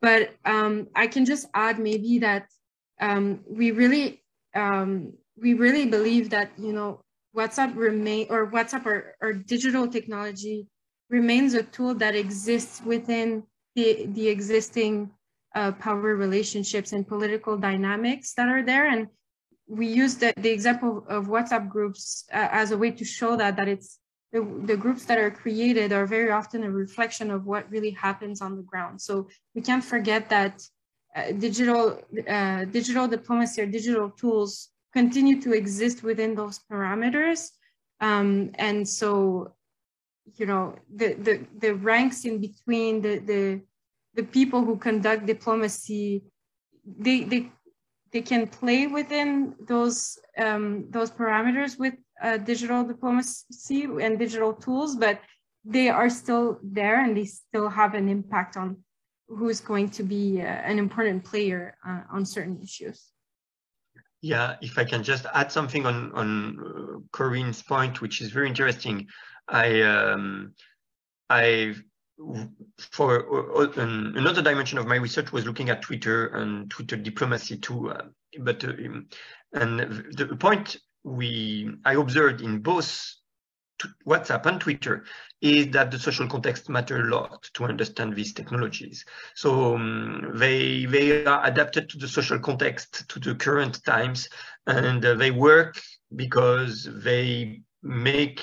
[0.02, 2.48] But um, I can just add maybe that
[3.00, 4.22] um, we really
[4.54, 7.00] um, we really believe that you know
[7.34, 10.66] WhatsApp remain or WhatsApp or, or digital technology
[11.08, 13.42] remains a tool that exists within
[13.74, 15.10] the the existing
[15.54, 19.06] uh, power relationships and political dynamics that are there, and
[19.70, 23.56] we use the, the example of WhatsApp groups uh, as a way to show that
[23.56, 23.98] that it's
[24.32, 28.40] the, the groups that are created are very often a reflection of what really happens
[28.40, 29.00] on the ground.
[29.00, 30.62] So we can't forget that
[31.14, 37.50] uh, digital uh, digital diplomacy or digital tools continue to exist within those parameters.
[38.00, 39.54] Um, and so,
[40.36, 43.60] you know, the, the, the ranks in between the, the,
[44.14, 46.24] the people who conduct diplomacy,
[46.84, 47.50] they, they
[48.12, 54.96] they can play within those um, those parameters with uh, digital diplomacy and digital tools,
[54.96, 55.20] but
[55.64, 58.76] they are still there and they still have an impact on
[59.28, 63.12] who's going to be uh, an important player uh, on certain issues.
[64.22, 68.48] Yeah, if I can just add something on on uh, Corinne's point, which is very
[68.48, 69.06] interesting.
[69.48, 70.54] I um,
[71.30, 71.74] I
[72.78, 77.56] for uh, um, another dimension of my research was looking at Twitter and Twitter diplomacy
[77.56, 77.90] too.
[77.90, 78.04] Uh,
[78.40, 78.72] but uh,
[79.52, 79.80] and
[80.12, 83.14] the point we I observed in both
[84.06, 85.04] WhatsApp and Twitter
[85.40, 89.04] is that the social context matter a lot to understand these technologies.
[89.34, 94.28] So um, they they are adapted to the social context, to the current times,
[94.66, 95.80] and uh, they work
[96.14, 98.42] because they make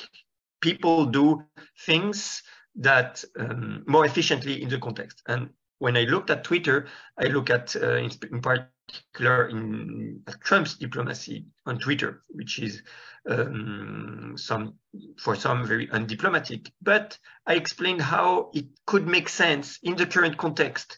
[0.61, 1.43] people do
[1.85, 2.41] things
[2.77, 5.21] that um, more efficiently in the context.
[5.27, 5.49] And
[5.79, 11.45] when I looked at Twitter, I look at uh, in, in, particular in Trump's diplomacy
[11.65, 12.81] on Twitter, which is
[13.29, 14.75] um, some
[15.17, 16.71] for some very undiplomatic.
[16.81, 20.97] But I explained how it could make sense in the current context,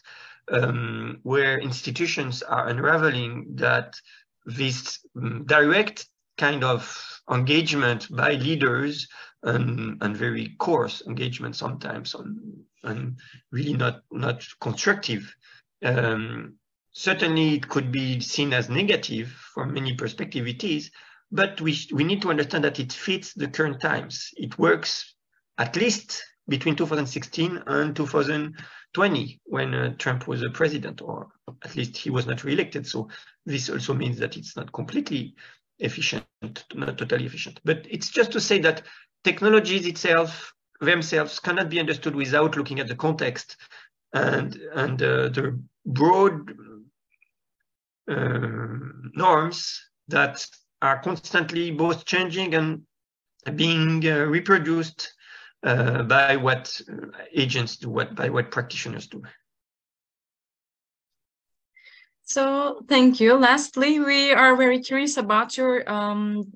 [0.50, 3.94] um, where institutions are unraveling that
[4.46, 6.06] this um, direct
[6.38, 9.08] kind of engagement by leaders
[9.42, 13.16] and, and very coarse engagement sometimes on, and
[13.50, 15.34] really not, not constructive.
[15.82, 16.56] Um,
[16.92, 20.90] certainly it could be seen as negative from many perspectives it is,
[21.32, 24.30] but we, we need to understand that it fits the current times.
[24.36, 25.14] It works
[25.58, 31.28] at least between 2016 and 2020 when uh, Trump was a president, or
[31.64, 32.86] at least he was not reelected.
[32.86, 33.08] So
[33.46, 35.34] this also means that it's not completely
[35.78, 36.24] efficient,
[36.74, 37.60] not totally efficient.
[37.64, 38.82] But it's just to say that
[39.24, 43.56] technologies itself themselves cannot be understood without looking at the context
[44.12, 46.50] and and uh, the broad
[48.10, 48.78] uh,
[49.14, 50.46] norms that
[50.82, 52.82] are constantly both changing and
[53.56, 55.14] being uh, reproduced
[55.62, 59.22] uh, by what uh, agents do, what by what practitioners do.
[62.24, 63.34] So thank you.
[63.34, 66.52] Lastly, we are very curious about your um,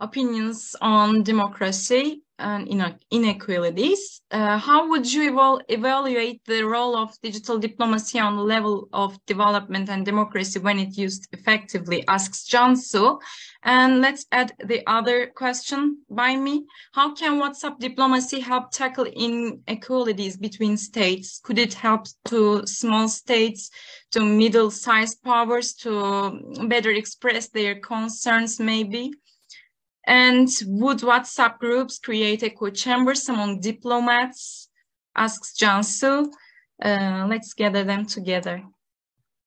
[0.00, 2.68] opinions on democracy and
[3.10, 4.20] inequalities.
[4.30, 9.18] Uh, how would you eval evaluate the role of digital diplomacy on the level of
[9.26, 12.06] development and democracy when it used effectively?
[12.06, 13.18] Asks Cansu.
[13.64, 16.64] And let's add the other question by me.
[16.92, 21.40] How can WhatsApp diplomacy help tackle inequalities between states?
[21.42, 23.70] Could it help to small states,
[24.12, 29.12] to middle-sized powers to better express their concerns maybe?
[30.08, 34.70] And would WhatsApp groups create echo chambers among diplomats?
[35.14, 36.32] Asks Cansu.
[36.82, 38.62] Uh, let's gather them together.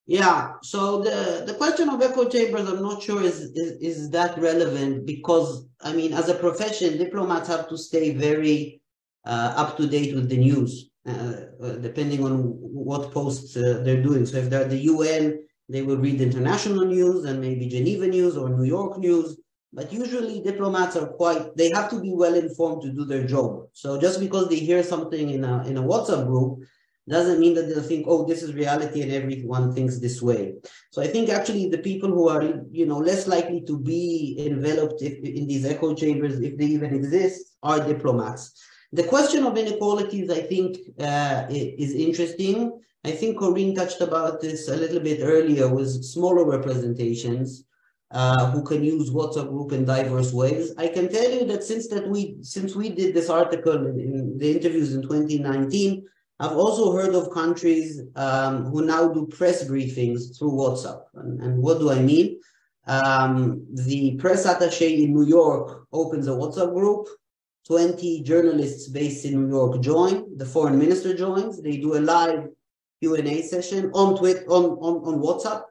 [0.05, 4.37] Yeah, so the, the question of echo chambers, I'm not sure is, is, is that
[4.37, 8.81] relevant because, I mean, as a profession, diplomats have to stay very
[9.25, 11.33] uh, up to date with the news, uh,
[11.63, 14.27] uh depending on what posts uh, they're doing.
[14.27, 15.39] So if they're at the UN,
[15.69, 19.37] they will read international news and maybe Geneva news or New York news.
[19.73, 23.67] But usually diplomats are quite, they have to be well informed to do their job.
[23.73, 26.63] So just because they hear something in a, in a WhatsApp group
[27.07, 30.55] doesn't mean that they'll think, oh, this is reality and everyone thinks this way.
[30.91, 35.01] So I think actually the people who are, you know, less likely to be enveloped
[35.01, 38.61] if, in these echo chambers, if they even exist, are diplomats.
[38.93, 42.77] The question of inequalities, I think, uh, is interesting.
[43.05, 47.63] I think Corinne touched about this a little bit earlier with smaller representations
[48.11, 50.73] uh, who can use WhatsApp group in diverse ways.
[50.77, 54.51] I can tell you that since that we since we did this article in, the
[54.51, 56.05] interviews in 2019,
[56.39, 61.03] I've also heard of countries um, who now do press briefings through WhatsApp.
[61.13, 62.39] And, and what do I mean?
[62.87, 67.07] Um, the press attaché in New York opens a WhatsApp group.
[67.67, 70.35] 20 journalists based in New York join.
[70.35, 71.61] The foreign minister joins.
[71.61, 72.49] They do a live
[73.01, 75.63] Q&A session on, Twitter, on, on, on WhatsApp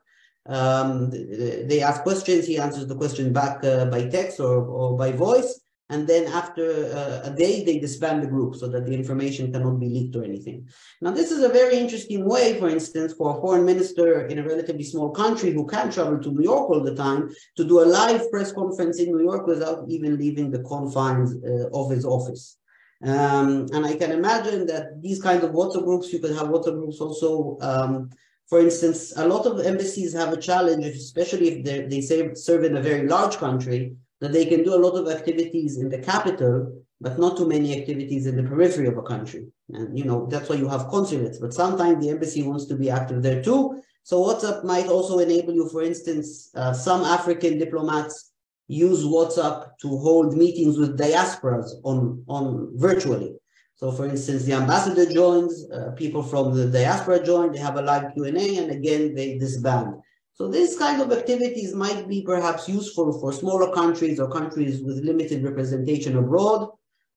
[0.46, 5.12] um, they ask questions, he answers the question back uh, by text or, or by
[5.12, 5.60] voice.
[5.90, 9.80] And then after uh, a day, they disband the group so that the information cannot
[9.80, 10.68] be leaked or anything.
[11.00, 14.44] Now, this is a very interesting way, for instance, for a foreign minister in a
[14.44, 17.90] relatively small country who can't travel to New York all the time to do a
[17.98, 22.56] live press conference in New York without even leaving the confines uh, of his office.
[23.02, 26.78] Um, and I can imagine that these kinds of WhatsApp groups, you could have WhatsApp
[26.78, 28.10] groups also um,
[28.50, 32.00] for instance, a lot of embassies have a challenge, especially if they
[32.34, 35.88] serve in a very large country, that they can do a lot of activities in
[35.88, 39.46] the capital, but not too many activities in the periphery of a country.
[39.72, 41.38] And you know that's why you have consulates.
[41.38, 43.80] But sometimes the embassy wants to be active there too.
[44.02, 48.32] So WhatsApp might also enable you, for instance, uh, some African diplomats
[48.66, 53.39] use WhatsApp to hold meetings with diasporas on on virtually.
[53.80, 57.82] So for instance, the ambassador joins, uh, people from the diaspora join, they have a
[57.82, 59.94] live Q&A, and again, they disband.
[60.34, 64.98] So these kind of activities might be perhaps useful for smaller countries or countries with
[64.98, 66.68] limited representation abroad,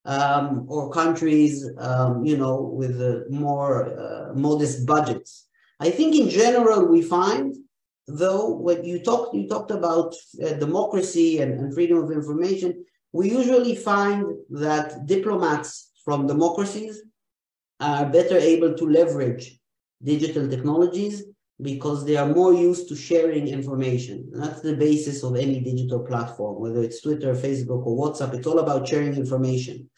[0.06, 5.48] um, or countries, um, you know, with uh, more uh, modest budgets.
[5.82, 7.58] I think in general, we find,
[8.08, 13.30] though, when you talked, you talked about uh, democracy and, and freedom of information, we
[13.30, 17.02] usually find that diplomats from democracies
[17.80, 19.60] are better able to leverage
[20.04, 21.24] digital technologies
[21.62, 24.30] because they are more used to sharing information.
[24.34, 28.34] That's the basis of any digital platform, whether it's Twitter, Facebook, or WhatsApp.
[28.34, 29.90] It's all about sharing information.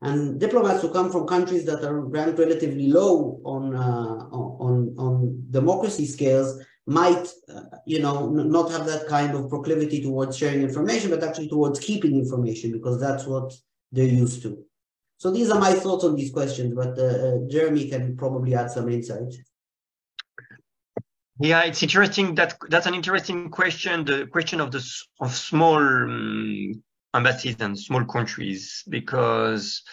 [0.00, 5.44] And diplomats who come from countries that are ranked relatively low on uh, on on
[5.50, 11.10] democracy scales might, uh, you know, not have that kind of proclivity towards sharing information,
[11.10, 13.52] but actually towards keeping information because that's what
[13.92, 14.64] they're used to.
[15.22, 18.72] So these are my thoughts on these questions, but uh, uh, Jeremy can probably add
[18.72, 19.32] some insight.
[21.38, 22.34] Yeah, it's interesting.
[22.34, 24.04] That that's an interesting question.
[24.04, 24.84] The question of the
[25.20, 26.82] of small um,
[27.14, 29.84] embassies and small countries, because,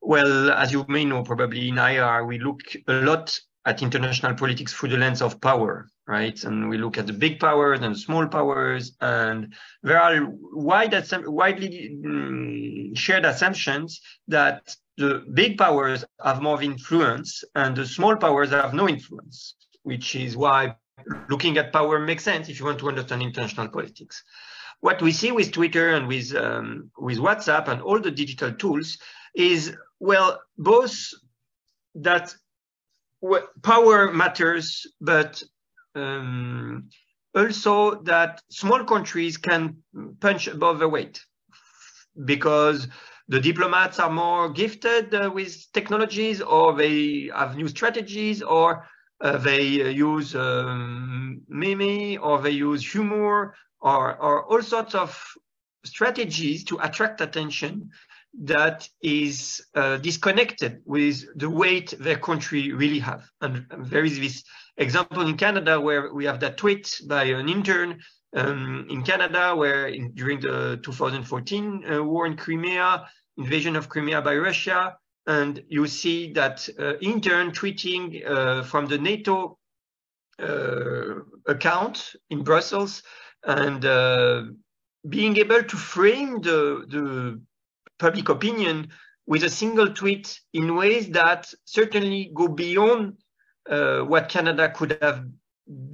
[0.00, 4.72] well, as you may know, probably in IR we look a lot at international politics
[4.72, 6.42] through the lens of power, right?
[6.44, 10.94] And we look at the big powers and small powers, and there are wide,
[11.26, 18.50] widely um, shared assumptions that the big powers have more influence and the small powers
[18.50, 20.76] have no influence, which is why
[21.28, 24.22] looking at power makes sense if you want to understand international politics.
[24.80, 28.98] What we see with Twitter and with um, with WhatsApp and all the digital tools
[29.34, 30.94] is well, both
[31.94, 32.34] that
[33.62, 35.42] power matters, but
[35.94, 36.88] um,
[37.34, 39.76] also that small countries can
[40.20, 41.20] punch above their weight
[42.24, 42.88] because
[43.28, 48.86] the diplomats are more gifted uh, with technologies or they have new strategies or
[49.20, 55.18] uh, they uh, use um, meme or they use humor or, or all sorts of
[55.84, 57.90] strategies to attract attention
[58.42, 63.24] that is uh, disconnected with the weight their country really have.
[63.40, 64.42] And there is this
[64.76, 68.00] example in Canada where we have that tweet by an intern
[68.34, 74.20] um, in Canada where in, during the 2014 uh, war in Crimea, invasion of Crimea
[74.22, 79.58] by Russia, and you see that uh, intern tweeting uh, from the NATO
[80.38, 83.02] uh, account in Brussels
[83.44, 84.42] and uh,
[85.08, 87.40] being able to frame the, the
[87.98, 88.88] public opinion
[89.26, 93.14] with a single tweet in ways that certainly go beyond
[93.68, 95.24] uh, what Canada could have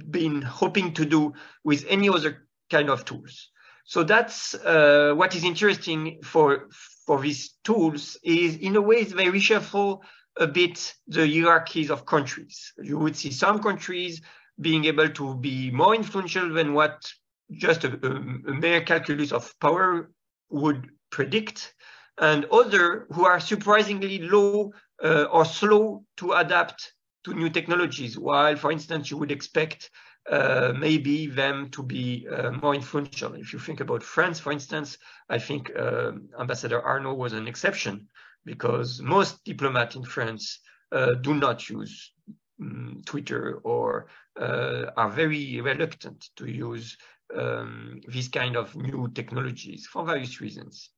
[0.09, 1.33] been hoping to do
[1.63, 3.49] with any other kind of tools.
[3.85, 6.69] So that's uh, what is interesting for
[7.05, 10.01] for these tools is in a way they reshuffle
[10.37, 12.73] a bit the hierarchies of countries.
[12.81, 14.21] You would see some countries
[14.59, 17.11] being able to be more influential than what
[17.51, 20.11] just a, a, mere calculus of power
[20.49, 21.73] would predict,
[22.21, 24.71] and other who are surprisingly low
[25.03, 26.93] uh, or slow to adapt
[27.23, 28.17] to new technologies.
[28.17, 29.89] While, for instance, you would expect
[30.29, 33.33] uh, maybe them to be uh, more influential.
[33.33, 34.97] If you think about France, for instance,
[35.29, 38.07] I think uh, Ambassador Araud was an exception
[38.45, 40.59] because most diplomats in France
[40.91, 42.13] uh, do not use
[42.61, 44.07] um, Twitter or
[44.39, 46.97] uh, are very reluctant to use
[47.35, 50.91] um, these kind of new technologies for various reasons.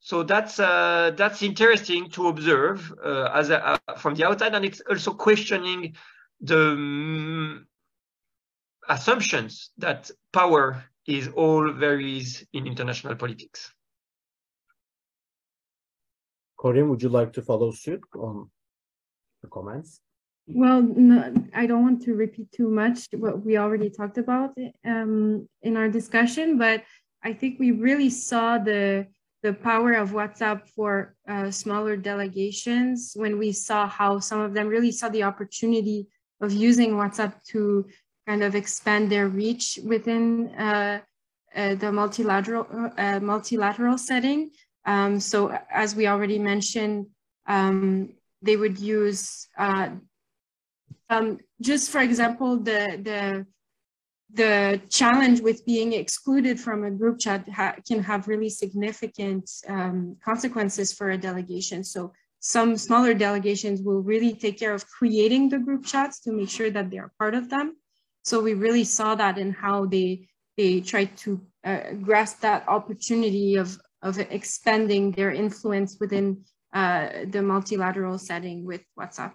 [0.00, 4.64] So that's uh, that's interesting to observe uh, as a, uh, from the outside, and
[4.64, 5.94] it's also questioning
[6.40, 7.66] the um,
[8.88, 13.72] assumptions that power is all varies in international politics.
[16.58, 18.50] Corinne, would you like to follow suit on
[19.42, 20.00] the comments?
[20.46, 25.48] Well, no, I don't want to repeat too much what we already talked about um,
[25.62, 26.84] in our discussion, but
[27.22, 29.06] I think we really saw the
[29.42, 34.68] the power of WhatsApp for uh, smaller delegations when we saw how some of them
[34.68, 36.06] really saw the opportunity
[36.40, 37.86] of using WhatsApp to
[38.26, 41.00] kind of expand their reach within uh,
[41.56, 42.66] uh, the multilateral
[42.96, 44.50] uh, multilateral setting.
[44.84, 47.06] Um, so as we already mentioned,
[47.46, 49.90] um, they would use uh,
[51.10, 53.46] um, just for example, the, the,
[54.34, 60.16] the challenge with being excluded from a group chat ha can have really significant um,
[60.24, 61.82] consequences for a delegation.
[61.84, 66.48] So some smaller delegations will really take care of creating the group chats to make
[66.48, 67.76] sure that they are part of them.
[68.22, 73.56] So we really saw that in how they they tried to uh, grasp that opportunity
[73.56, 79.34] of of expanding their influence within uh, the multilateral setting with WhatsApp.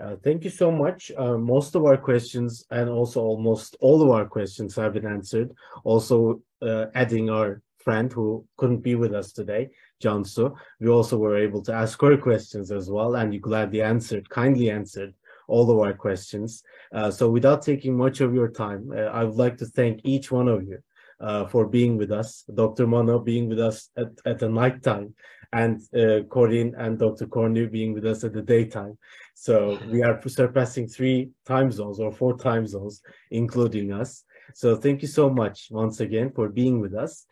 [0.00, 1.12] Uh, thank you so much.
[1.16, 5.52] Uh, most of our questions and also almost all of our questions have been answered.
[5.84, 9.70] Also, uh, adding our friend who couldn't be with us today,
[10.02, 14.28] Cansu, we also were able to ask her questions as well, and you gladly answered,
[14.28, 15.14] kindly answered
[15.46, 16.62] all of our questions.
[16.92, 20.32] Uh, so, without taking much of your time, uh, I would like to thank each
[20.32, 20.78] one of you
[21.20, 22.44] uh, for being with us.
[22.52, 22.86] Dr.
[22.86, 25.14] Manor being with us at, at the night time,
[25.54, 27.26] and uh, Corinne and Dr.
[27.26, 28.98] Cornut being with us at the daytime.
[29.34, 34.24] So we are surpassing three time zones or four time zones, including us.
[34.52, 37.26] So thank you so much once again for being with us.